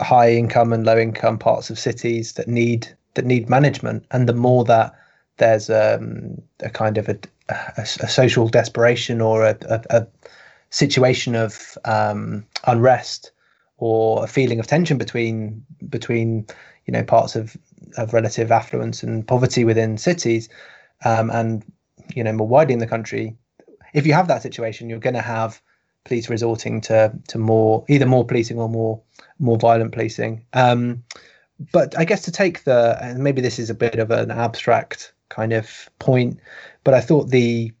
[0.00, 4.34] high income and low income parts of cities that need that need management, and the
[4.34, 4.94] more that
[5.36, 9.56] there's um, a kind of a, a, a, social desperation or a,
[9.90, 10.06] a
[10.70, 13.32] situation of um, unrest
[13.78, 16.46] or a feeling of tension between between
[16.86, 17.56] you know parts of
[17.96, 20.48] of relative affluence and poverty within cities
[21.04, 21.64] um, and
[22.14, 23.36] you know more widely in the country
[23.92, 25.60] if you have that situation you're going to have
[26.04, 29.00] police resorting to to more either more policing or more
[29.38, 30.44] more violent policing.
[30.52, 31.02] Um,
[31.72, 35.12] but i guess to take the and maybe this is a bit of an abstract
[35.28, 36.38] kind of point
[36.82, 37.72] but i thought the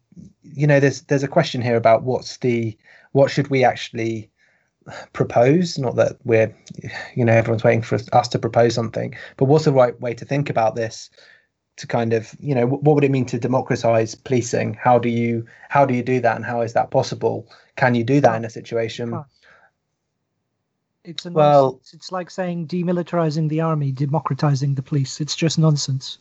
[0.42, 2.76] you know there's there's a question here about what's the
[3.12, 4.30] what should we actually
[5.12, 5.78] propose?
[5.78, 6.54] Not that we're
[7.14, 10.24] you know everyone's waiting for us to propose something but what's the right way to
[10.24, 11.10] think about this
[11.76, 14.74] to kind of you know what would it mean to democratize policing?
[14.74, 17.48] How do you how do you do that and how is that possible?
[17.76, 19.24] Can you do that in a situation
[21.04, 21.94] it's a well nonsense.
[21.94, 25.20] it's like saying demilitarizing the army democratizing the police.
[25.20, 26.18] It's just nonsense.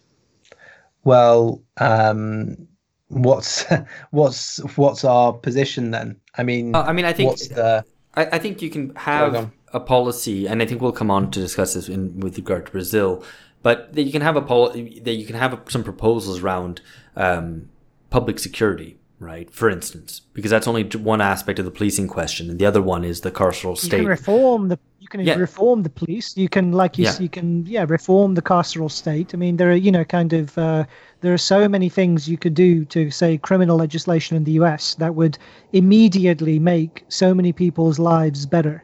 [1.04, 2.68] Well um
[3.08, 3.66] what's
[4.12, 6.20] what's what's our position then?
[6.38, 9.52] I mean uh, i mean i think what's the I, I think you can have
[9.74, 12.72] a policy, and I think we'll come on to discuss this in with regard to
[12.72, 13.24] Brazil,
[13.62, 16.82] but that you can have a pol- that you can have some proposals around
[17.16, 17.70] um,
[18.10, 19.50] public security, right?
[19.54, 23.04] For instance, because that's only one aspect of the policing question, and the other one
[23.04, 23.98] is the carceral state.
[23.98, 25.36] You can reform the you can Yeah.
[25.36, 26.36] reform the police.
[26.38, 27.20] You can like you Yeah.
[27.20, 29.34] you can yeah reform the carceral state.
[29.34, 30.86] I mean there are you know kind of uh,
[31.22, 34.96] there are so many things you could do to say criminal legislation in the U.S.
[34.96, 35.38] that would
[35.74, 38.84] immediately make so many people's lives better.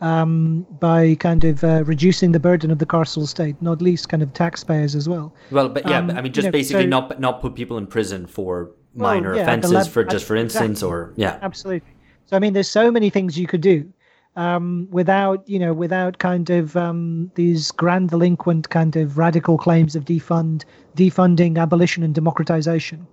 [0.00, 4.22] Um, by kind of uh, reducing the burden of the carceral state, not least kind
[4.22, 5.32] of taxpayers as well.
[5.50, 7.78] Well, but yeah, Um, I mean, you just know, basically so- not not put people
[7.78, 10.88] in prison for Well, minor yeah, at the offenses, lev- for just for instance, exactly.
[10.88, 11.88] or yeah, absolutely
[12.26, 13.92] so i mean there's so many things you could do
[14.36, 20.04] um, without you know without kind of um, these grandiloquent kind of radical claims of
[20.04, 20.64] defund
[20.96, 23.06] defunding abolition and democratization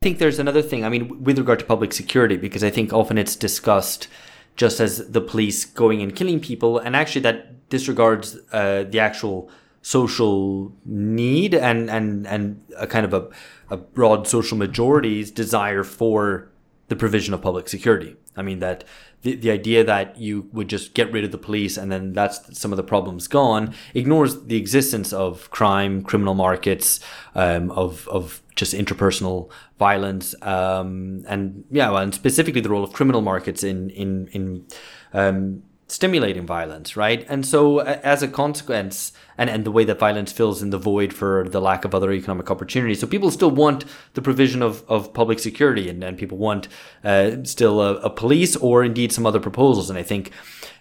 [0.00, 0.84] I think there's another thing.
[0.84, 4.06] I mean, with regard to public security, because I think often it's discussed
[4.54, 9.50] just as the police going and killing people, and actually that disregards uh, the actual
[9.88, 13.26] social need and and and a kind of a,
[13.70, 16.50] a broad social majority's desire for
[16.88, 18.14] the provision of public security.
[18.36, 18.84] I mean that
[19.22, 22.58] the, the idea that you would just get rid of the police and then that's
[22.58, 27.00] some of the problems gone ignores the existence of crime, criminal markets,
[27.34, 33.22] um, of of just interpersonal violence, um, and yeah, and specifically the role of criminal
[33.22, 34.66] markets in in in
[35.14, 37.24] um, stimulating violence, right?
[37.28, 41.12] And so, as a consequence, and, and the way that violence fills in the void
[41.12, 43.00] for the lack of other economic opportunities.
[43.00, 46.68] So, people still want the provision of, of public security, and, and people want
[47.02, 49.88] uh, still a, a police or indeed some other proposals.
[49.88, 50.30] And I think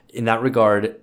[0.10, 1.00] in that regard,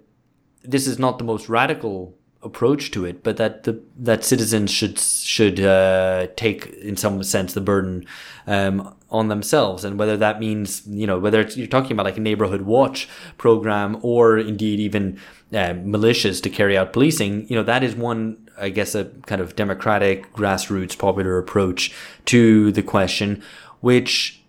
[0.62, 4.98] this is not the most radical approach to it, but that the that citizens should
[4.98, 8.04] should uh, take in some sense the burden
[8.46, 12.18] um, on themselves, and whether that means you know whether it's, you're talking about like
[12.18, 15.04] a neighborhood watch program or indeed even
[15.52, 18.22] uh, militias to carry out policing, you know that is one
[18.66, 21.92] I guess a kind of democratic grassroots popular approach
[22.26, 23.42] to the question,
[23.80, 24.40] which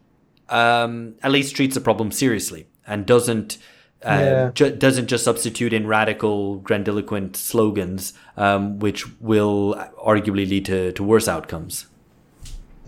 [0.49, 3.57] um, at least treats the problem seriously and doesn't
[4.05, 4.51] uh, Yeah.
[4.53, 9.73] ju- doesn't just substitute in radical grandiloquent slogans, um, which will
[10.11, 11.87] arguably lead to, to worse outcomes.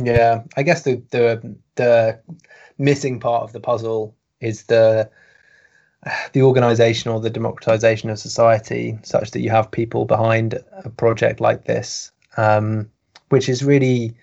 [0.03, 2.19] Yeah, I guess the the the
[2.77, 5.10] missing part of the puzzle is the
[6.33, 11.41] the organization or the democratization of society, such that you have people behind a project
[11.41, 12.89] like this, um,
[13.29, 14.15] which is really,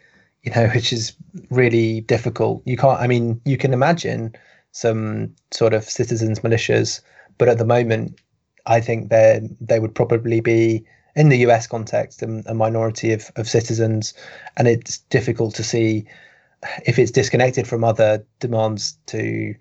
[0.42, 1.14] you know, which is
[1.50, 2.62] really difficult.
[2.64, 3.00] You can't.
[3.00, 4.34] I mean, you can imagine
[4.72, 7.00] some sort of citizens militias,
[7.38, 8.20] but at the moment,
[8.66, 10.84] I think they they would probably be
[11.16, 14.14] in the US context a, a minority of, of citizens,
[14.56, 16.04] and it's difficult to see
[16.86, 19.54] if it's disconnected from other demands to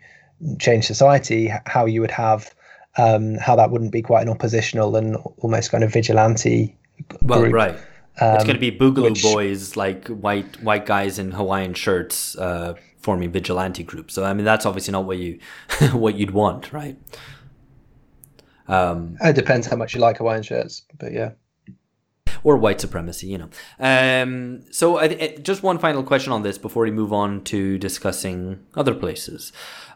[0.60, 2.54] change society, how you would have
[2.98, 6.76] um, how that wouldn't be quite an oppositional and almost kind of vigilante
[7.22, 7.54] Well, group.
[7.54, 7.76] right.
[7.76, 12.38] it's Um, going to be boogaloo which- boys, like white white guys in Hawaiian shirts,
[12.38, 14.14] uh, forming vigilante groups.
[14.14, 15.40] So I mean, that's obviously not what you
[15.94, 16.98] what you'd want, right?
[18.68, 21.32] Um, It depends how much you like Hawaiian shirts, but yeah.
[22.44, 23.50] Or white supremacy, you know.
[23.80, 27.78] Um, so, I, I- just one final question on this before we move on to
[27.78, 29.52] discussing other places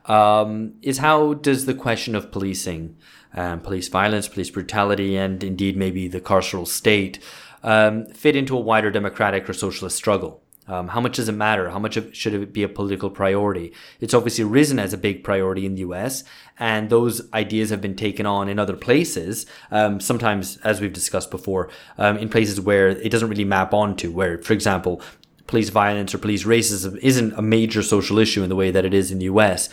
[0.05, 2.95] um, is how does the question of policing,
[3.33, 7.19] um, police violence, police brutality, and indeed maybe the carceral state
[7.63, 10.41] um, fit into a wider democratic or socialist struggle?
[10.67, 11.69] Um, how much does it matter?
[11.69, 13.73] How much of, should it be a political priority?
[13.99, 16.23] It's obviously risen as a big priority in the US,
[16.59, 19.45] and those ideas have been taken on in other places.
[19.71, 24.11] Um, sometimes, as we've discussed before, um, in places where it doesn't really map onto,
[24.11, 25.01] where, for example,
[25.47, 28.93] police violence or police racism isn't a major social issue in the way that it
[28.93, 29.69] is in the US.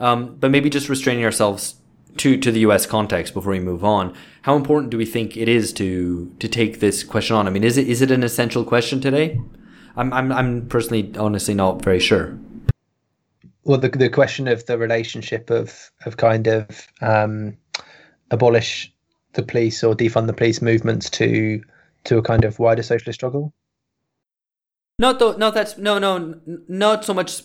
[0.00, 1.74] Um, but maybe just restraining ourselves
[2.16, 4.14] to, to the US context before we move on.
[4.42, 7.46] How important do we think it is to to take this question on?
[7.46, 9.40] I mean, is it is it an essential question today?
[9.98, 12.38] I'm I'm I'm personally honestly not very sure.
[13.64, 17.56] Well, the the question of the relationship of of kind of um,
[18.30, 18.92] abolish
[19.34, 21.60] the police or defund the police movements to
[22.04, 23.52] to a kind of wider socialist struggle.
[25.00, 27.42] Not though, no, that's no, no, not so much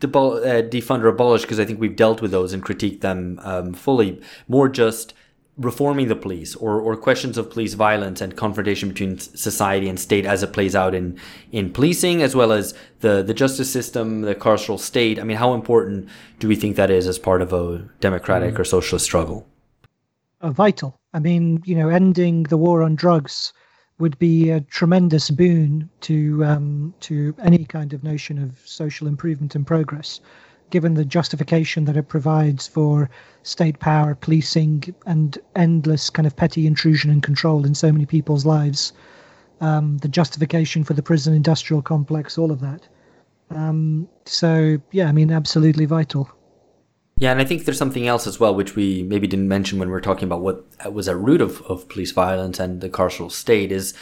[0.00, 3.38] debol- uh, defund or abolish because I think we've dealt with those and critiqued them
[3.42, 4.20] um, fully.
[4.48, 5.14] More just
[5.56, 10.26] reforming the police or, or questions of police violence and confrontation between society and state
[10.26, 11.18] as it plays out in,
[11.50, 15.18] in policing as well as the, the justice system, the carceral state.
[15.18, 18.64] I mean, how important do we think that is as part of a democratic or
[18.64, 19.46] socialist struggle?
[20.42, 21.00] are vital.
[21.12, 23.52] I mean, you know, ending the war on drugs
[23.98, 29.54] would be a tremendous boon to um, to any kind of notion of social improvement
[29.54, 30.20] and progress.
[30.70, 33.08] Given the justification that it provides for
[33.42, 38.44] state power, policing, and endless kind of petty intrusion and control in so many people's
[38.44, 38.92] lives.
[39.60, 42.86] Um, the justification for the prison industrial complex, all of that.
[43.50, 46.30] Um, so, yeah, I mean, absolutely vital.
[47.18, 49.88] Yeah, and I think there's something else as well, which we maybe didn't mention when
[49.88, 53.32] we were talking about what was at root of, of police violence and the carceral
[53.32, 53.94] state is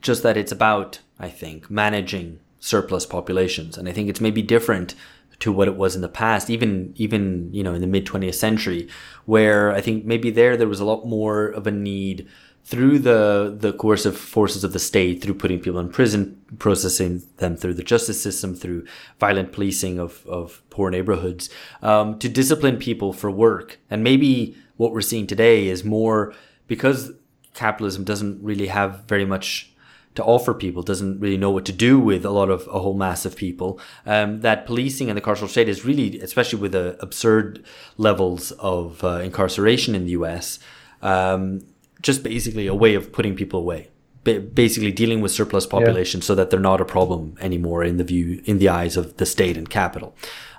[0.00, 3.76] just that it's about, I think, managing surplus populations.
[3.76, 4.94] And I think it's maybe different
[5.42, 8.36] to what it was in the past, even even you know in the mid 20th
[8.36, 8.88] century,
[9.26, 12.28] where I think maybe there there was a lot more of a need
[12.64, 17.56] through the the coercive forces of the state, through putting people in prison, processing them
[17.56, 18.86] through the justice system, through
[19.18, 21.50] violent policing of of poor neighborhoods,
[21.82, 23.80] um, to discipline people for work.
[23.90, 26.32] And maybe what we're seeing today is more
[26.68, 27.10] because
[27.52, 29.71] capitalism doesn't really have very much
[30.14, 32.94] to offer people, doesn't really know what to do with a lot of a whole
[32.94, 33.80] mass of people.
[34.04, 37.64] Um, that policing and the carceral state is really, especially with the absurd
[37.96, 40.58] levels of uh, incarceration in the US,
[41.00, 41.62] um,
[42.02, 43.88] just basically a way of putting people away.
[44.24, 46.24] Basically dealing with surplus population yeah.
[46.24, 49.26] so that they're not a problem anymore in the view in the eyes of the
[49.26, 50.14] state and capital.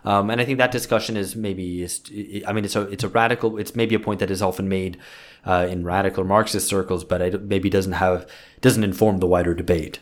[0.05, 2.01] Um, and I think that discussion is maybe, is,
[2.45, 4.97] I mean, it's a, it's a radical, it's maybe a point that is often made
[5.45, 9.99] uh, in radical Marxist circles, but it maybe doesn't have, doesn't inform the wider debate.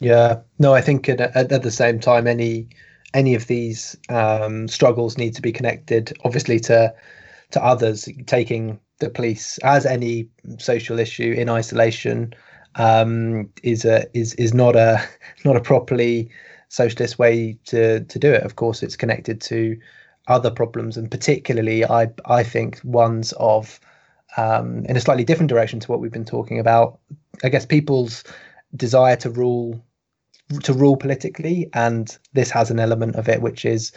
[0.00, 2.68] Yeah, no, I think at, at, at the same time, any,
[3.12, 6.94] any of these um, struggles need to be connected, obviously, to,
[7.50, 10.28] to others taking the police as any
[10.58, 12.34] social issue in isolation
[12.76, 15.02] um, is a is is not a
[15.44, 16.30] not a properly
[16.68, 18.42] socialist way to to do it.
[18.42, 19.78] Of course, it's connected to
[20.28, 23.80] other problems, and particularly, I I think ones of
[24.36, 26.98] um, in a slightly different direction to what we've been talking about.
[27.44, 28.24] I guess people's
[28.74, 29.84] desire to rule
[30.62, 33.92] to rule politically, and this has an element of it which is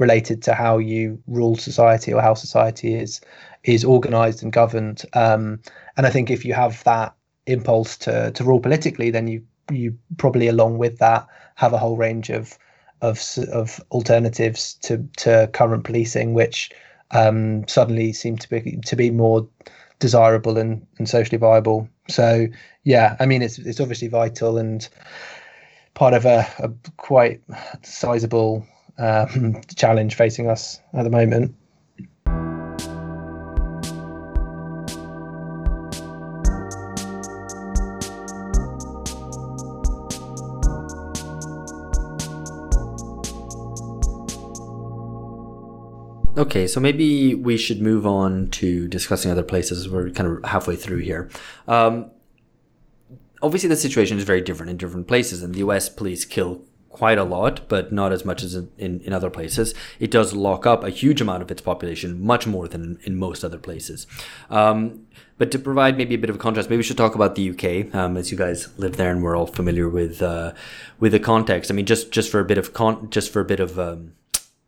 [0.00, 3.20] related to how you rule society or how society is
[3.62, 5.02] is organized and governed.
[5.12, 5.60] Um,
[5.96, 7.14] and I think if you have that
[7.46, 11.96] impulse to to rule politically, then you you probably along with that have a whole
[11.96, 12.58] range of
[13.02, 13.22] of
[13.52, 16.70] of alternatives to to current policing, which
[17.12, 19.46] um, suddenly seem to be to be more
[19.98, 21.88] desirable and, and socially viable.
[22.08, 22.46] So
[22.84, 24.88] yeah, I mean it's it's obviously vital and
[25.92, 27.42] part of a, a quite
[27.82, 28.66] sizable
[28.98, 31.54] um, challenge facing us at the moment.
[46.40, 49.90] Okay, so maybe we should move on to discussing other places.
[49.90, 51.28] We're kind of halfway through here.
[51.68, 52.10] Um,
[53.42, 55.42] obviously, the situation is very different in different places.
[55.42, 59.12] In the US, police kill quite a lot, but not as much as in, in,
[59.12, 59.74] other places.
[59.98, 63.44] It does lock up a huge amount of its population, much more than in most
[63.44, 64.06] other places.
[64.50, 65.06] Um,
[65.38, 67.94] but to provide maybe a bit of contrast, maybe we should talk about the UK,
[67.94, 70.52] um, as you guys live there and we're all familiar with uh,
[70.98, 71.70] with the context.
[71.70, 74.12] I mean, just just for a bit of con- just for a bit of um,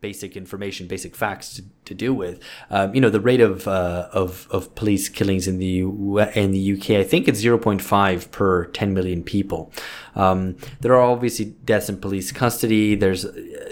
[0.03, 2.35] basic information, basic facts to, to deal with.
[2.69, 6.51] Um, you know, the rate of, uh, of, of police killings in the, U- in
[6.51, 9.71] the UK, I think it's 0.5 per 10 million people.
[10.13, 12.95] Um, there are obviously deaths in police custody.
[12.95, 13.25] There's,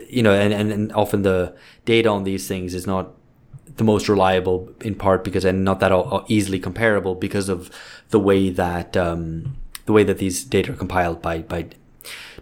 [0.09, 1.53] you know, and, and, and often the
[1.83, 3.11] data on these things is not
[3.75, 5.91] the most reliable in part because and not that
[6.27, 7.69] easily comparable because of
[8.09, 11.65] the way that um, the way that these data are compiled by by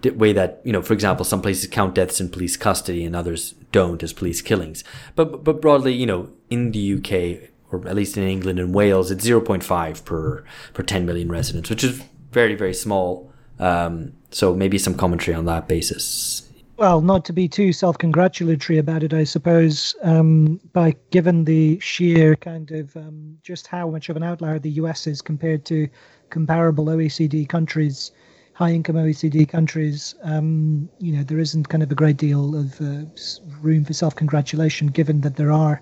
[0.04, 3.54] way that you know for example some places count deaths in police custody and others
[3.72, 4.84] don't as police killings
[5.16, 9.12] but but broadly you know in the UK or at least in England and Wales
[9.12, 10.44] it's 0.5 per
[10.74, 15.46] per 10 million residents which is very very small um, so maybe some commentary on
[15.46, 19.98] that basis well, not to be too self-congratulatory about it, I suppose.
[20.02, 24.70] Um, by given the sheer kind of um, just how much of an outlier the
[24.84, 25.90] US is compared to
[26.30, 28.12] comparable OECD countries,
[28.60, 32.82] high income OECD countries, um, you know, there isn't kind of a great deal of
[32.82, 33.06] uh,
[33.62, 35.82] room for self congratulation given that there are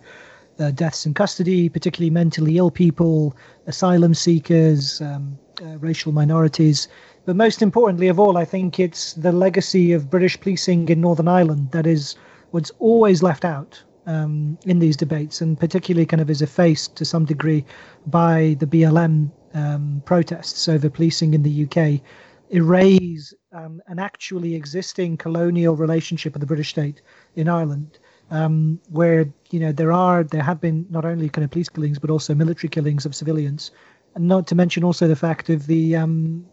[0.59, 6.87] uh, deaths in custody, particularly mentally ill people, asylum seekers, um, uh, racial minorities.
[7.25, 11.27] But most importantly of all, I think it's the legacy of British policing in Northern
[11.27, 12.15] Ireland that is
[12.51, 17.05] what's always left out um, in these debates, and particularly kind of is effaced to
[17.05, 17.65] some degree
[18.05, 22.01] by the BLM um, protests over policing in the UK
[22.49, 27.01] erase um, an actually existing colonial relationship of the British state
[27.35, 27.99] in Ireland,
[28.31, 31.99] um, where you know there are there have been not only kind of police killings
[31.99, 33.71] but also military killings of civilians,
[34.15, 36.45] and not to mention also the fact of the um,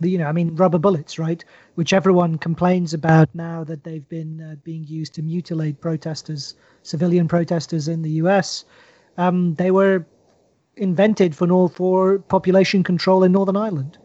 [0.00, 1.44] the you know I mean rubber bullets, right?
[1.74, 7.28] Which everyone complains about now that they've been uh, being used to mutilate protesters, civilian
[7.28, 8.64] protesters in the U.S.
[9.18, 10.06] Um, they were
[10.76, 13.98] invented for for population control in Northern Ireland.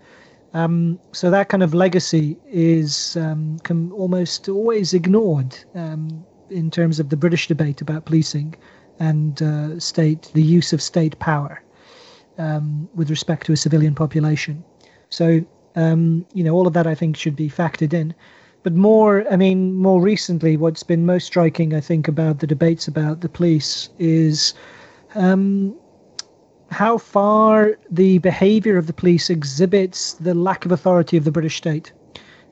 [0.54, 7.10] Um, so that kind of legacy is um, almost always ignored um, in terms of
[7.10, 8.56] the British debate about policing
[8.99, 11.64] and uh, state the use of state power
[12.38, 14.64] um, with respect to a civilian population.
[15.10, 15.43] So
[15.76, 18.14] um, you know all of that I think should be factored in.
[18.64, 22.88] But more, I mean, more recently, what's been most striking, I think, about the debates
[22.88, 24.54] about the police is
[25.16, 25.76] um,
[26.72, 31.57] how far the behavior of the police exhibits the lack of authority of the British
[31.57, 31.91] state.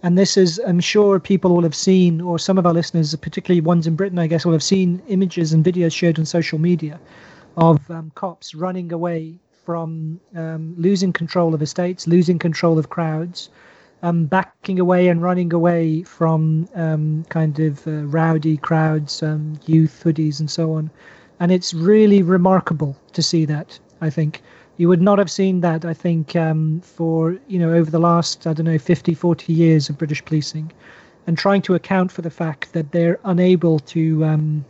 [0.04, 3.62] And this is, I'm sure people will have seen, or some of our listeners, particularly
[3.62, 7.00] ones in Britain, I guess, will have seen images and videos shared on social media
[7.58, 13.50] of um, cops running away from um, losing control of estates, losing control of crowds,
[14.04, 20.02] um, backing away and running away from um, kind of uh, rowdy crowds, um, youth,
[20.04, 20.90] hoodies, and so on.
[21.40, 23.80] And it's really remarkable to see that.
[24.02, 24.42] I think
[24.78, 25.86] you would not have seen that.
[25.86, 29.90] I think um, for you know over the last I don't know 50, 40 years
[29.90, 30.72] of British policing,
[31.28, 34.66] and trying to account for the fact that they're unable to um,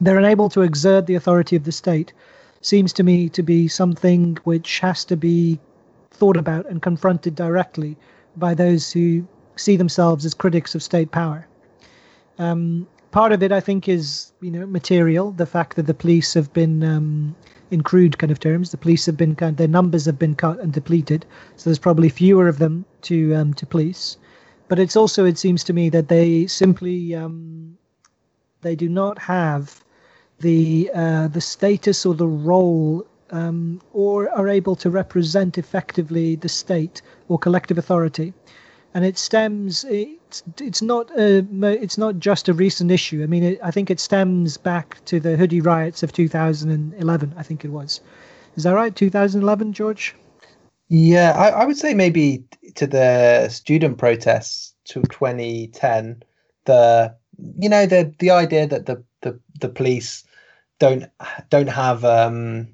[0.00, 2.12] they're unable to exert the authority of the state
[2.60, 5.58] seems to me to be something which has to be
[6.10, 7.96] thought about and confronted directly
[8.36, 11.46] by those who see themselves as critics of state power.
[12.38, 15.32] Um, part of it, I think, is you know material.
[15.32, 17.34] The fact that the police have been um,
[17.72, 18.70] in crude kind of terms.
[18.70, 21.24] The police have been their numbers have been cut and depleted,
[21.56, 24.16] so there's probably fewer of them to um, to police.
[24.68, 27.76] But it's also, it seems to me, that they simply um,
[28.60, 29.82] they do not have
[30.40, 36.48] the uh, the status or the role um, or are able to represent effectively the
[36.48, 38.34] state or collective authority
[38.94, 39.84] and it stems
[40.32, 41.46] it's it's not a
[41.82, 43.22] it's not just a recent issue.
[43.22, 47.42] I mean it, i think it stems back to the hoodie riots of 2011 i
[47.42, 48.00] think it was.
[48.56, 48.94] Is that right?
[48.94, 50.14] 2011 george?
[50.88, 52.44] Yeah I, I would say maybe
[52.76, 56.22] to the student protests to 2010
[56.64, 57.14] the
[57.58, 60.24] you know the the idea that the the, the police
[60.78, 61.04] don't
[61.50, 62.68] don't have um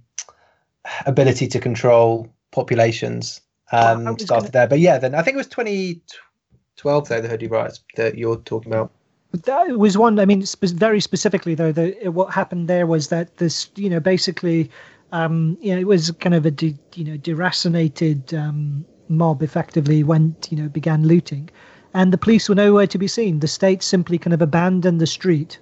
[1.06, 3.40] ability to control populations
[3.72, 4.50] um, started gonna...
[4.52, 4.66] there.
[4.66, 6.27] But yeah, then I think it was 2012
[6.82, 8.90] though the hoodie riots that you're talking about.
[9.32, 10.18] That was one.
[10.18, 14.00] I mean, spe- very specifically though, the, what happened there was that this, you know,
[14.00, 14.70] basically,
[15.12, 19.42] um, you know, it was kind of a, de, you know, deracinated um, mob.
[19.42, 21.50] Effectively, went, you know, began looting,
[21.94, 23.40] and the police were nowhere to be seen.
[23.40, 25.58] The state simply kind of abandoned the street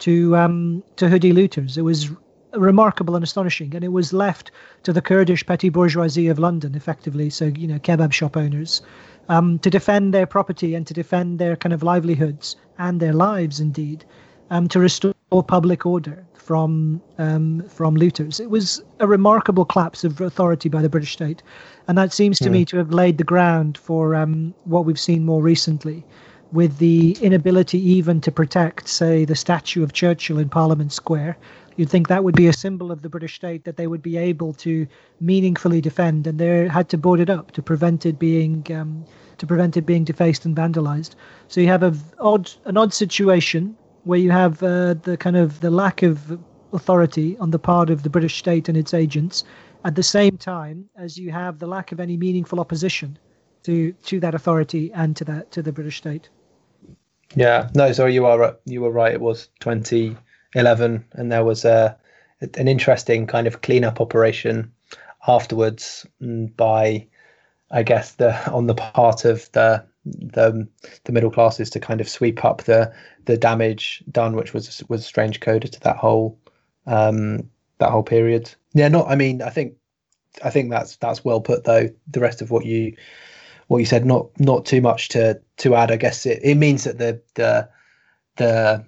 [0.00, 1.76] to um, to hoodie looters.
[1.76, 2.10] It was
[2.56, 3.74] remarkable and astonishing.
[3.74, 4.50] And it was left
[4.84, 8.82] to the Kurdish petty bourgeoisie of London, effectively, so, you know, kebab shop owners,
[9.28, 13.60] um, to defend their property and to defend their kind of livelihoods and their lives,
[13.60, 14.04] indeed,
[14.50, 15.14] um, to restore
[15.46, 18.38] public order from um, from looters.
[18.38, 21.42] It was a remarkable collapse of authority by the British state,
[21.88, 22.52] and that seems to mm.
[22.52, 26.04] me to have laid the ground for um, what we've seen more recently,
[26.52, 31.36] with the inability even to protect, say, the statue of Churchill in Parliament Square,
[31.76, 34.16] You'd think that would be a symbol of the British state that they would be
[34.16, 34.86] able to
[35.20, 39.04] meaningfully defend, and they had to board it up to prevent it being um,
[39.38, 41.14] to prevent it being defaced and vandalized.
[41.48, 45.60] So you have a odd an odd situation where you have uh, the kind of
[45.60, 46.38] the lack of
[46.72, 49.44] authority on the part of the British state and its agents,
[49.84, 53.18] at the same time as you have the lack of any meaningful opposition
[53.64, 56.28] to to that authority and to that to the British state.
[57.34, 59.14] Yeah, no, sorry, you are you were right.
[59.14, 60.16] It was twenty
[60.54, 61.96] 11, and there was a
[62.40, 64.70] an interesting kind of cleanup operation
[65.26, 67.06] afterwards mm, by,
[67.70, 70.68] I guess, the on the part of the the
[71.04, 72.92] the middle classes to kind of sweep up the
[73.24, 76.38] the damage done, which was was strange coda to that whole
[76.86, 77.48] um,
[77.78, 78.54] that whole period.
[78.74, 79.08] Yeah, not.
[79.08, 79.76] I mean, I think
[80.42, 81.88] I think that's that's well put though.
[82.08, 82.94] The rest of what you
[83.68, 85.90] what you said, not not too much to to add.
[85.90, 87.68] I guess it, it means that the the
[88.36, 88.84] the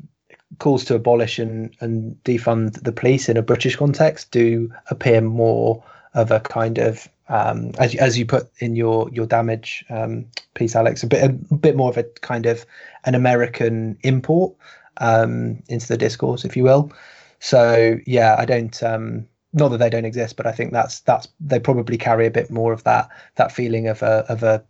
[0.59, 5.83] calls to abolish and, and defund the police in a British context do appear more
[6.15, 10.77] of a kind of um, as as you put in your your damage um, piece,
[10.77, 12.65] Alex, a bit a bit more of a kind of
[13.05, 14.55] an American import
[14.99, 16.93] um, into the discourse, if you will.
[17.41, 18.81] So yeah, I don't.
[18.83, 22.31] Um, not that they don't exist, but I think that's that's they probably carry a
[22.31, 24.63] bit more of that that feeling of a of a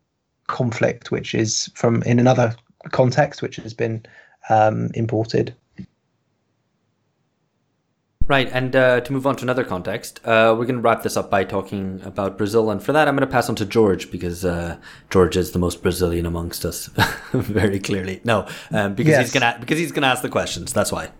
[0.47, 2.55] conflict, which is from in another
[2.93, 4.05] context, which has been
[4.49, 5.55] um, imported.
[8.29, 11.16] Right, and uh, to move on to another context, uh, we're going to wrap this
[11.16, 14.11] up by talking about Brazil, and for that, I'm going to pass on to George
[14.11, 14.79] because uh,
[15.11, 16.87] George is the most Brazilian amongst us,
[17.33, 18.20] very clearly.
[18.24, 19.20] No, um, because Yes.
[19.27, 20.72] he's gonna because he's gonna ask the questions.
[20.72, 21.11] That's why.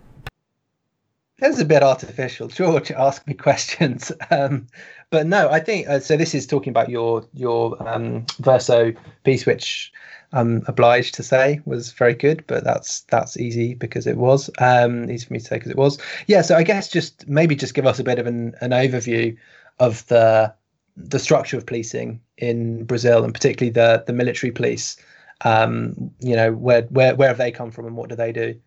[1.39, 2.49] That's a bit artificial.
[2.49, 4.11] George, ask me questions.
[4.29, 4.67] Um,
[5.09, 6.17] but no, I think uh, so.
[6.17, 8.91] This is talking about your your um, verso
[9.23, 9.93] piece, which
[10.37, 12.43] I'm obliged to say was very good.
[12.47, 15.77] But that's that's easy because it was um, easy for me to say because it
[15.77, 15.97] was.
[16.27, 16.41] Yeah.
[16.41, 19.35] So I guess just maybe just give us a bit of an, an overview
[19.79, 20.53] of the
[20.95, 24.97] the structure of policing in Brazil, and particularly the the military police.
[25.41, 28.59] Um, you know, where where where have they come from, and what do they do?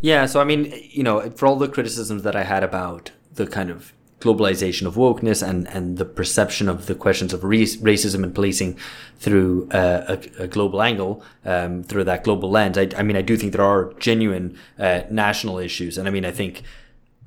[0.00, 3.46] Yeah, so I mean, you know, for all the criticisms that I had about the
[3.46, 8.22] kind of globalization of wokeness and, and the perception of the questions of race, racism
[8.22, 8.78] and policing
[9.18, 13.22] through uh, a, a global angle, um, through that global lens, I, I mean, I
[13.22, 15.98] do think there are genuine uh, national issues.
[15.98, 16.62] And I mean, I think.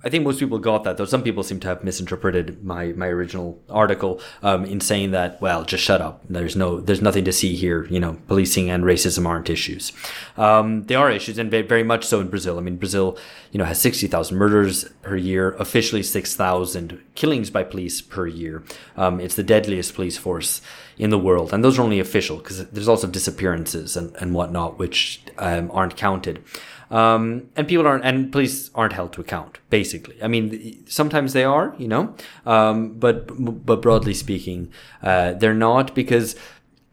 [0.02, 3.08] I think most people got that, though some people seem to have misinterpreted my, my
[3.08, 6.24] original article um, in saying that, well, just shut up.
[6.30, 7.86] There's no, there's nothing to see here.
[7.88, 9.92] You know, policing and racism aren't issues.
[10.38, 12.58] Um, they are issues, and very much so in Brazil.
[12.58, 13.18] I mean, Brazil,
[13.52, 18.64] you know, has 60,000 murders per year, officially 6,000 killings by police per year.
[18.96, 20.62] Um, it's the deadliest police force
[20.98, 24.78] in the world, and those are only official because there's also disappearances and, and whatnot,
[24.78, 26.44] which um, aren't counted.
[26.92, 29.60] Um, and people aren't, and police aren't held to account.
[29.70, 33.28] Basically, I mean, sometimes they are, you know, um, but
[33.66, 34.72] but broadly speaking,
[35.04, 36.36] uh, they're not because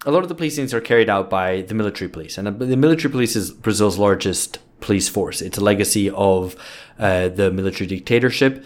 [0.05, 3.11] a lot of the policings are carried out by the military police, and the military
[3.11, 5.43] police is Brazil's largest police force.
[5.43, 6.57] It's a legacy of
[6.99, 8.65] uh, the military dictatorship.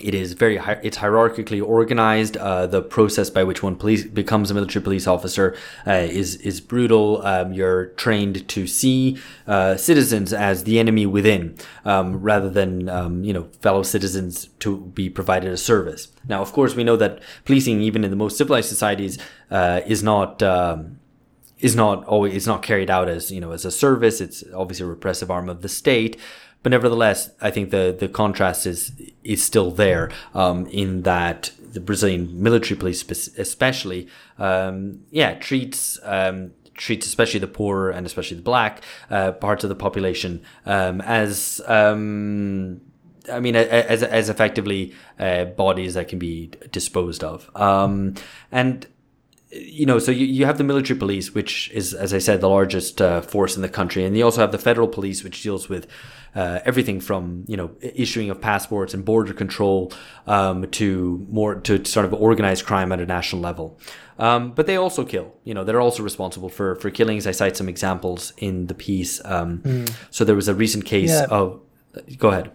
[0.00, 2.36] It is very hi- it's hierarchically organized.
[2.36, 5.56] Uh, the process by which one police becomes a military police officer
[5.86, 7.24] uh, is is brutal.
[7.24, 13.22] Um, you're trained to see uh, citizens as the enemy within, um, rather than um,
[13.22, 16.08] you know fellow citizens to be provided a service.
[16.28, 19.16] Now, of course, we know that policing, even in the most civilized societies,
[19.50, 20.42] uh, is not.
[21.64, 24.20] Is not always is not carried out as you know as a service.
[24.20, 26.20] It's obviously a repressive arm of the state,
[26.62, 28.92] but nevertheless, I think the the contrast is
[29.22, 33.02] is still there um, in that the Brazilian military police,
[33.38, 34.08] especially,
[34.38, 35.98] um, yeah, treats.
[36.02, 41.00] Um, treats especially the poor and especially the black uh, parts of the population um,
[41.02, 42.80] as um,
[43.32, 48.14] I mean, as as effectively uh, bodies that can be disposed of, um,
[48.52, 48.86] and
[49.54, 52.48] you know, so you, you have the military police, which is, as I said, the
[52.48, 55.68] largest uh, force in the country, and you also have the federal police, which deals
[55.68, 55.86] with
[56.34, 59.92] uh, everything from you know issuing of passports and border control
[60.26, 63.78] um, to more to sort of organized crime at a national level.
[64.18, 65.32] Um, but they also kill.
[65.44, 67.26] You know, they're also responsible for for killings.
[67.26, 69.20] I cite some examples in the piece.
[69.24, 71.26] Um, So there was a recent case Yeah.
[71.30, 71.60] of.
[72.18, 72.50] Go ahead.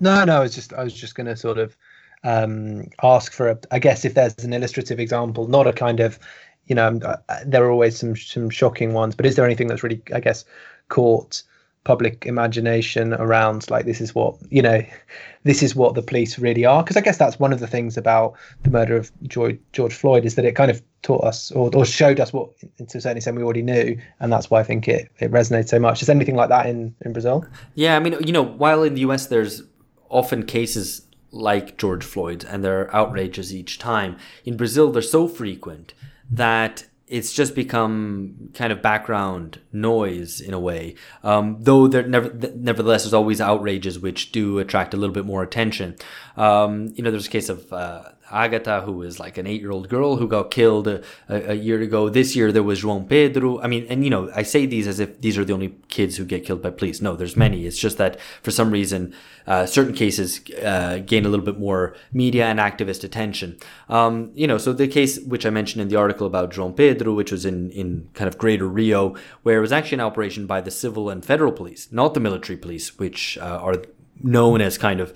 [0.00, 1.76] No, no, I was just I was just going to sort of
[2.24, 3.58] um, ask for a.
[3.70, 6.18] I guess if there's an illustrative example, not a kind of,
[6.66, 9.68] you know, um, uh, there are always some some shocking ones, but is there anything
[9.68, 10.44] that's really, I guess,
[10.88, 11.42] caught
[11.84, 14.84] public imagination around like this is what you know,
[15.44, 16.82] this is what the police really are?
[16.82, 20.26] Because I guess that's one of the things about the murder of George, George Floyd
[20.26, 23.16] is that it kind of taught us or, or showed us what, to a certain
[23.16, 26.02] extent, we already knew, and that's why I think it it resonates so much.
[26.02, 27.46] Is there anything like that in in Brazil?
[27.74, 29.62] Yeah, I mean, you know, while in the US there's
[30.10, 35.28] often cases like George Floyd and there are outrages each time, in Brazil they're so
[35.28, 35.94] frequent
[36.30, 40.94] that it's just become kind of background noise in a way.
[41.24, 45.26] Um, though there never, th- nevertheless, there's always outrages which do attract a little bit
[45.26, 45.96] more attention.
[46.36, 50.16] Um, you know, there's a case of uh, Agatha, who was like an eight-year-old girl
[50.16, 52.08] who got killed a, a, a year ago.
[52.08, 53.60] This year there was João Pedro.
[53.60, 56.16] I mean, and you know, I say these as if these are the only kids
[56.16, 57.00] who get killed by police.
[57.00, 57.66] No, there's many.
[57.66, 59.14] It's just that for some reason,
[59.46, 63.58] uh, certain cases uh, gain a little bit more media and activist attention.
[63.88, 67.14] Um, you know, so the case which I mentioned in the article about João Pedro,
[67.14, 70.60] which was in in kind of Greater Rio, where it was actually an operation by
[70.60, 73.76] the civil and federal police, not the military police, which uh, are
[74.22, 75.14] known as kind of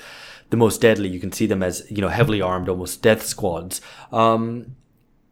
[0.55, 1.09] the most deadly.
[1.09, 3.81] You can see them as you know heavily armed, almost death squads.
[4.13, 4.77] Um,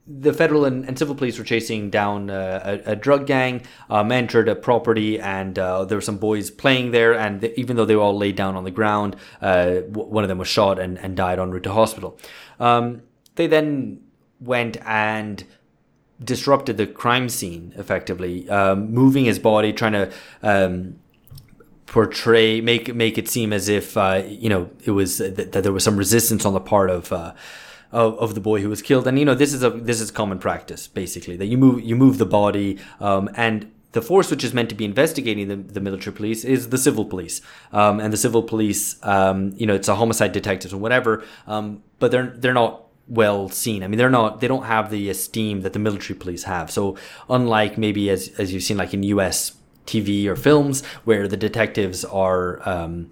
[0.04, 4.10] the federal and, and civil police were chasing down uh, a, a drug gang, um,
[4.10, 7.14] entered a property, and uh, there were some boys playing there.
[7.14, 10.28] And even though they were all laid down on the ground, uh, w- one of
[10.28, 12.18] them was shot and, and died en route to hospital.
[12.58, 13.02] Um,
[13.36, 14.00] they then
[14.40, 15.44] went and
[16.22, 20.12] disrupted the crime scene effectively, um, moving his body, trying to
[20.42, 20.96] um,
[21.92, 25.72] portray make make it seem as if uh, you know it was that, that there
[25.72, 27.12] was some resistance on the part of.
[27.12, 27.32] Uh,
[27.94, 30.10] of, of the boy who was killed, and you know this is a this is
[30.10, 34.42] common practice basically that you move you move the body, um, and the force which
[34.42, 38.10] is meant to be investigating the, the military police is the civil police, um, and
[38.10, 42.32] the civil police, um, you know, it's a homicide detectives or whatever, um, but they're
[42.34, 43.82] they're not well seen.
[43.82, 46.70] I mean, they're not they don't have the esteem that the military police have.
[46.70, 46.96] So
[47.28, 49.52] unlike maybe as as you've seen like in U.S.
[49.86, 53.10] TV or films where the detectives are um,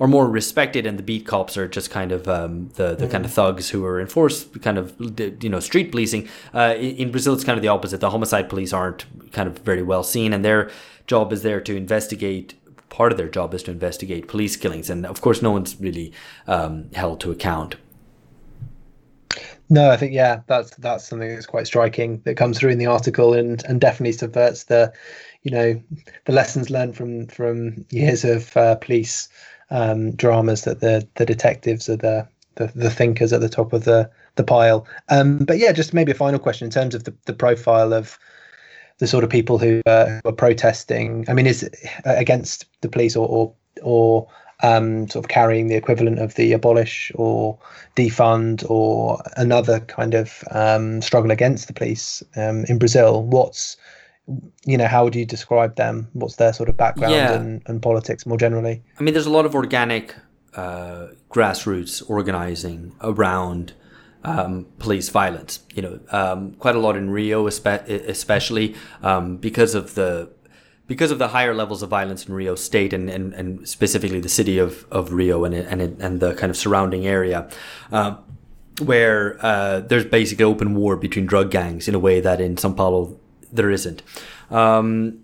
[0.00, 3.10] are more respected, and the beat cops are just kind of um, the the mm.
[3.10, 4.94] kind of thugs who are enforced kind of
[5.42, 6.28] you know street policing.
[6.54, 8.00] Uh, in Brazil, it's kind of the opposite.
[8.00, 10.70] The homicide police aren't kind of very well seen, and their
[11.06, 12.54] job is there to investigate.
[12.88, 16.12] Part of their job is to investigate police killings, and of course, no one's really
[16.48, 17.76] um, held to account.
[19.72, 22.86] No, I think yeah, that's that's something that's quite striking that comes through in the
[22.86, 24.92] article, and and definitely subverts the,
[25.42, 25.82] you know,
[26.26, 29.28] the lessons learned from from years of uh, police
[29.70, 33.84] um, dramas that the the detectives are the, the, the thinkers at the top of
[33.84, 34.86] the the pile.
[35.08, 38.18] Um, but yeah, just maybe a final question in terms of the, the profile of
[38.98, 41.24] the sort of people who, uh, who are protesting.
[41.28, 44.28] I mean, is it against the police or or, or
[44.62, 47.58] um, sort of carrying the equivalent of the abolish or
[47.96, 53.22] defund or another kind of um, struggle against the police um, in Brazil?
[53.22, 53.78] What's
[54.64, 57.32] you know how would you describe them what's their sort of background yeah.
[57.32, 60.14] and, and, politics more generally i mean there's a lot of organic
[60.54, 63.72] uh, grassroots organizing around
[64.24, 69.94] um, police violence you know um, quite a lot in rio especially um, because of
[69.94, 70.30] the
[70.86, 74.28] because of the higher levels of violence in rio state and, and, and specifically the
[74.28, 77.48] city of, of rio and, and, and the kind of surrounding area
[77.92, 78.16] uh,
[78.80, 82.72] where uh, there's basically open war between drug gangs in a way that in Sao
[82.72, 83.19] Paulo
[83.52, 84.02] there isn't.
[84.50, 85.20] Um,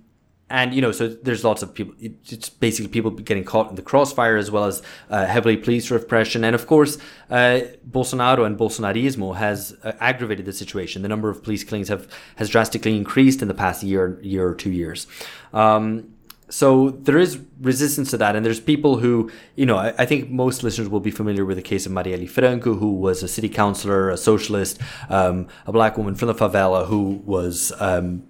[0.48, 1.94] and you know, so there's lots of people.
[1.98, 6.44] It's basically people getting caught in the crossfire, as well as uh, heavily police repression,
[6.44, 6.98] and of course,
[7.30, 11.02] uh, Bolsonaro and Bolsonarismo has uh, aggravated the situation.
[11.02, 14.54] The number of police killings have has drastically increased in the past year, year or
[14.54, 15.08] two years.
[15.52, 16.15] Um,
[16.48, 20.30] so there is resistance to that, and there's people who, you know, I, I, think
[20.30, 23.48] most listeners will be familiar with the case of Marielle Franco, who was a city
[23.48, 28.22] councilor, a socialist, um, a black woman from the favela who was um,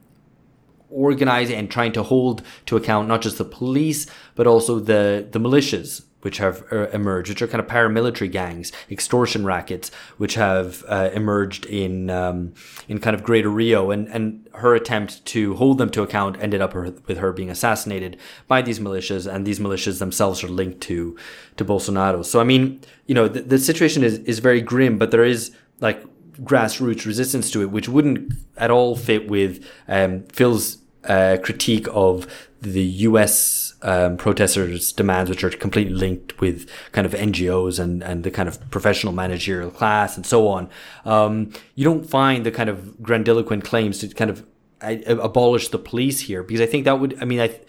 [0.90, 5.38] organizing and trying to hold to account not just the police but also the the
[5.38, 10.85] militias which have uh, emerged, which are kind of paramilitary gangs, extortion rackets, which have
[10.89, 12.53] uh, emerged in um,
[12.89, 16.61] in kind of Greater Rio, and and her attempt to hold them to account ended
[16.61, 18.16] up with her being assassinated
[18.49, 21.16] by these militias, and these militias themselves are linked to
[21.59, 22.24] to Bolsonaro.
[22.24, 25.53] So I mean, you know, the, the situation is is very grim, but there is
[25.79, 26.05] like
[26.43, 32.27] grassroots resistance to it, which wouldn't at all fit with um, Phil's uh, critique of
[32.61, 33.65] the U.S.
[33.83, 38.49] Um, protesters' demands, which are completely linked with kind of NGOs and, and the kind
[38.49, 40.70] of professional managerial class and so on.
[41.05, 44.47] Um, you don't find the kind of grandiloquent claims to kind of
[44.81, 47.61] abolish the police here, because I think that would, I mean, I,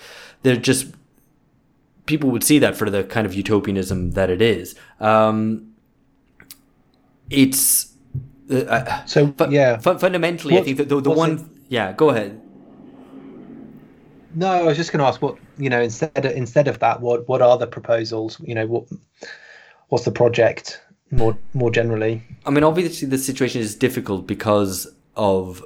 [0.43, 0.87] they're just,
[2.05, 4.75] people would see that for the kind of utopianism that it is.
[5.01, 5.73] Um,
[7.29, 7.93] it's,
[8.49, 9.77] uh, so, yeah.
[9.77, 11.41] fundamentally, what, I think that the, the one, it?
[11.67, 12.41] yeah, go ahead.
[14.37, 17.01] No, I was just going to ask what you know instead of, instead of that,
[17.01, 18.39] what what are the proposals?
[18.39, 18.83] You know, what
[19.89, 20.79] what's the project
[21.09, 22.21] more more generally?
[22.45, 25.65] I mean, obviously the situation is difficult because of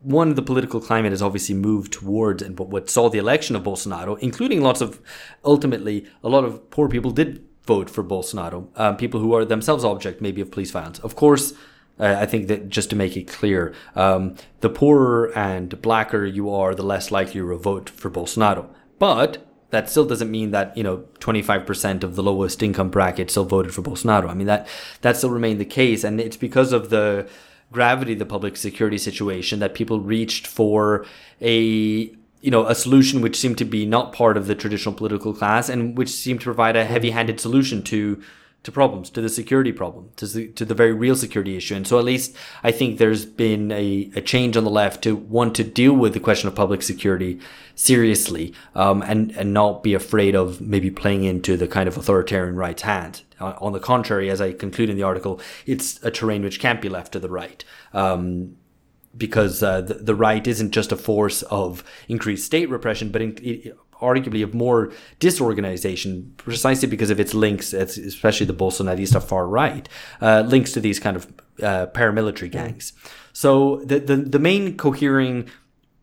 [0.00, 4.18] one, the political climate has obviously moved towards and what saw the election of Bolsonaro,
[4.18, 5.00] including lots of
[5.44, 9.84] ultimately a lot of poor people did vote for Bolsonaro, um, people who are themselves
[9.84, 10.98] object maybe of police violence.
[10.98, 11.54] Of course,
[11.98, 16.50] uh, I think that just to make it clear, um, the poorer and blacker you
[16.50, 18.68] are, the less likely you will vote for Bolsonaro.
[18.98, 23.44] But that still doesn't mean that you know 25% of the lowest income bracket still
[23.44, 24.28] voted for Bolsonaro.
[24.28, 24.68] I mean that
[25.02, 27.28] that still remained the case, and it's because of the
[27.72, 31.04] gravity of the public security situation that people reached for
[31.40, 31.54] a
[32.40, 35.68] you know a solution which seemed to be not part of the traditional political class
[35.68, 38.22] and which seemed to provide a heavy-handed solution to
[38.64, 41.74] to problems, to the security problem, to the, to the very real security issue.
[41.74, 45.14] And so at least I think there's been a, a change on the left to
[45.14, 47.38] want to deal with the question of public security
[47.74, 52.56] seriously, um, and, and not be afraid of maybe playing into the kind of authoritarian
[52.56, 53.22] right's hand.
[53.40, 56.80] Uh, on the contrary, as I conclude in the article, it's a terrain which can't
[56.80, 57.64] be left to the right.
[57.92, 58.56] Um,
[59.16, 63.38] because uh, the, the right isn't just a force of increased state repression, but in,
[63.42, 69.88] it, arguably of more disorganization precisely because of its links, especially the Bolsonarista far right,
[70.20, 71.26] uh, links to these kind of
[71.62, 72.92] uh, paramilitary gangs.
[73.32, 75.48] So the, the, the main cohering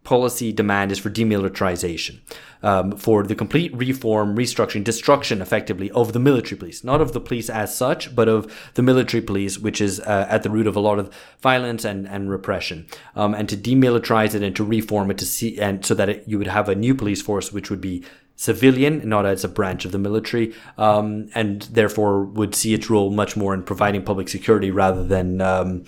[0.03, 2.19] policy demand is for demilitarization,
[2.63, 7.19] um, for the complete reform, restructuring, destruction, effectively, of the military police, not of the
[7.19, 10.75] police as such, but of the military police, which is uh, at the root of
[10.75, 15.11] a lot of violence and, and repression, um, and to demilitarize it and to reform
[15.11, 17.69] it to see, and so that it, you would have a new police force which
[17.69, 18.03] would be
[18.35, 23.11] civilian, not as a branch of the military, um, and therefore would see its role
[23.11, 25.83] much more in providing public security rather than um,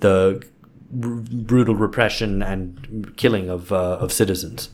[0.00, 0.44] the
[0.94, 4.70] brutal repression and killing of uh, of citizens.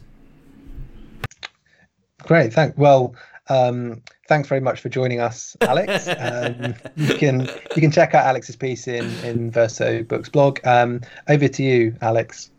[2.22, 2.76] Great, thank.
[2.76, 3.14] Well,
[3.48, 6.08] um, thanks very much for joining us, Alex.
[6.18, 7.40] um, you can
[7.74, 10.60] you can check out Alex's piece in in Verso Books blog.
[10.64, 12.50] Um, over to you, Alex.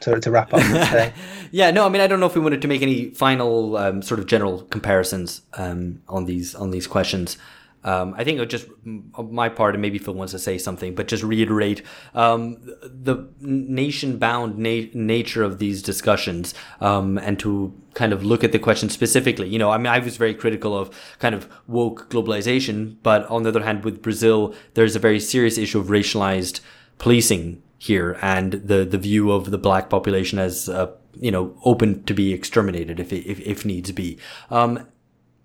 [0.00, 1.10] To, to wrap up today.
[1.52, 4.02] yeah, no, I mean, I don't know if we wanted to make any final um,
[4.02, 7.38] sort of general comparisons um, on these on these questions.
[7.82, 11.22] Um, I think just my part, and maybe Phil wants to say something, but just
[11.22, 11.82] reiterate
[12.14, 18.52] um, the nation-bound na- nature of these discussions, um, and to kind of look at
[18.52, 19.48] the question specifically.
[19.48, 23.44] You know, I mean, I was very critical of kind of woke globalization, but on
[23.44, 26.60] the other hand, with Brazil, there's a very serious issue of racialized
[26.98, 32.04] policing here, and the the view of the black population as uh, you know open
[32.04, 34.18] to be exterminated if if, if needs be.
[34.50, 34.86] Um,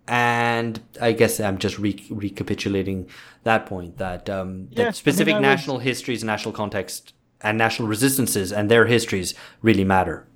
[0.08, 3.10] and I guess I'm just re- recapitulating
[3.44, 5.86] that point that, um, yeah, that specific I mean, I national would...
[5.86, 10.28] histories, national context, and national resistances and their histories really matter.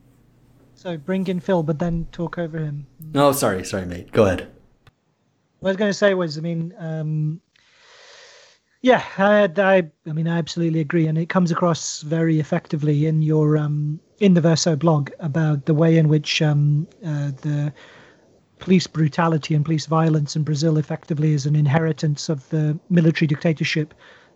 [0.76, 2.88] So bring in Phil, but then talk over him.
[3.14, 4.12] No, oh, sorry, sorry, mate.
[4.12, 4.48] Go ahead.
[5.60, 7.42] What I was going to say was, I mean, um,
[8.82, 13.22] yeah, I, I, I mean, I absolutely agree, and it comes across very effectively in
[13.22, 17.74] your um, in the Verso blog about the way in which um, uh, the
[18.60, 23.94] police brutality and police violence in Brazil effectively is an inheritance of the military dictatorship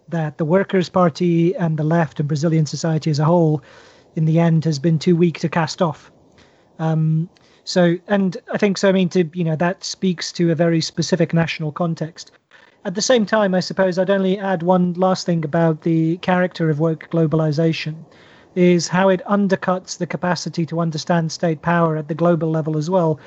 [0.09, 3.61] that the Workers' Party and the left and Brazilian society as a whole,
[4.15, 6.11] in the end, has been too weak to cast off.
[6.79, 7.29] Um,
[7.63, 8.89] so, and I think so.
[8.89, 12.31] I mean, to you know, that speaks to a very specific national context.
[12.85, 16.69] At the same time, I suppose I'd only add one last thing about the character
[16.69, 17.95] of woke globalization,
[18.55, 22.89] is how it undercuts the capacity to understand state power at the global level as
[22.89, 23.19] well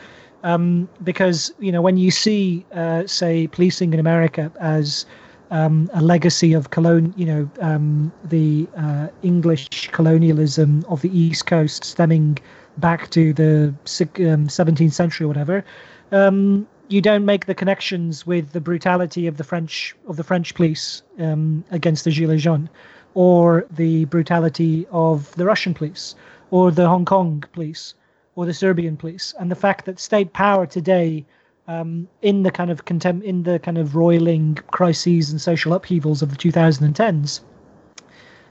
[0.42, 5.06] um, because you know when you see, uh, say, policing in America as
[5.50, 11.46] um, a legacy of colon, you know, um, the uh, English colonialism of the East
[11.46, 12.38] Coast stemming
[12.78, 15.64] back to the 17th um, century or whatever.
[16.12, 20.54] Um, you don't make the connections with the brutality of the French of the French
[20.54, 22.68] police um, against the Gilets jaunes,
[23.14, 26.14] or the brutality of the Russian police,
[26.50, 27.94] or the Hong Kong police
[28.36, 31.24] or the Serbian police, and the fact that state power today,
[31.66, 36.22] um, in the kind of contempt, in the kind of roiling crises and social upheavals
[36.22, 37.40] of the 2010s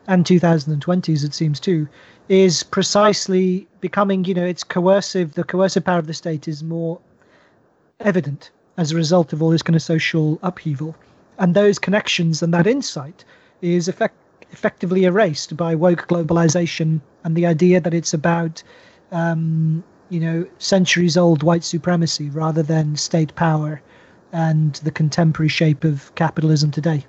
[0.07, 1.88] and 2020s, it seems too,
[2.29, 5.33] is precisely becoming, you know, it's coercive.
[5.33, 6.99] The coercive power of the state is more
[7.99, 10.95] evident as a result of all this kind of social upheaval,
[11.38, 13.23] and those connections and that insight
[13.61, 18.63] is effect- effectively erased by woke globalization and the idea that it's about
[19.16, 23.82] um, you know, centuries old white supremacy rather than state power
[24.34, 27.05] and the contemporary shape of capitalism today.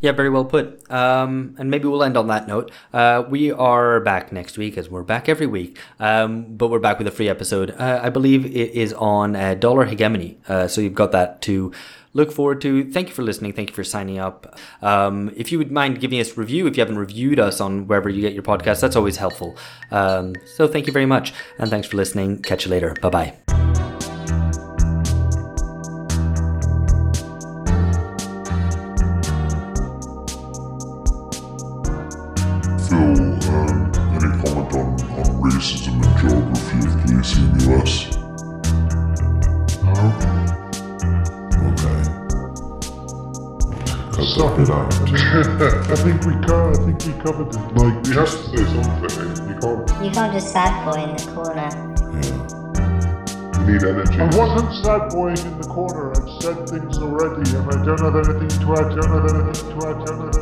[0.00, 0.90] Yeah, very well put.
[0.90, 2.72] Um, and maybe we'll end on that note.
[2.92, 6.98] Uh, we are back next week, as we're back every week, um, but we're back
[6.98, 7.70] with a free episode.
[7.70, 11.72] Uh, I believe it is on uh, Dollar Hegemony, uh, so you've got that to
[12.14, 12.90] look forward to.
[12.90, 13.52] Thank you for listening.
[13.52, 14.58] Thank you for signing up.
[14.80, 17.86] Um, if you would mind giving us a review, if you haven't reviewed us on
[17.86, 19.56] wherever you get your podcast, that's always helpful.
[19.90, 22.42] Um, so thank you very much, and thanks for listening.
[22.42, 22.94] Catch you later.
[23.00, 23.91] Bye bye.
[45.92, 47.60] I think we co- I think we covered it.
[47.76, 49.46] Like you have to say something.
[49.46, 50.04] You can't.
[50.04, 51.68] You can't just sad boy in the corner.
[52.22, 53.60] Yeah.
[53.60, 54.18] You need energy.
[54.18, 56.12] I wasn't sad boying in the corner.
[56.12, 58.88] I've said things already, and I don't have anything to add.
[58.96, 59.96] Don't have anything to add.
[60.00, 60.41] Don't have anything.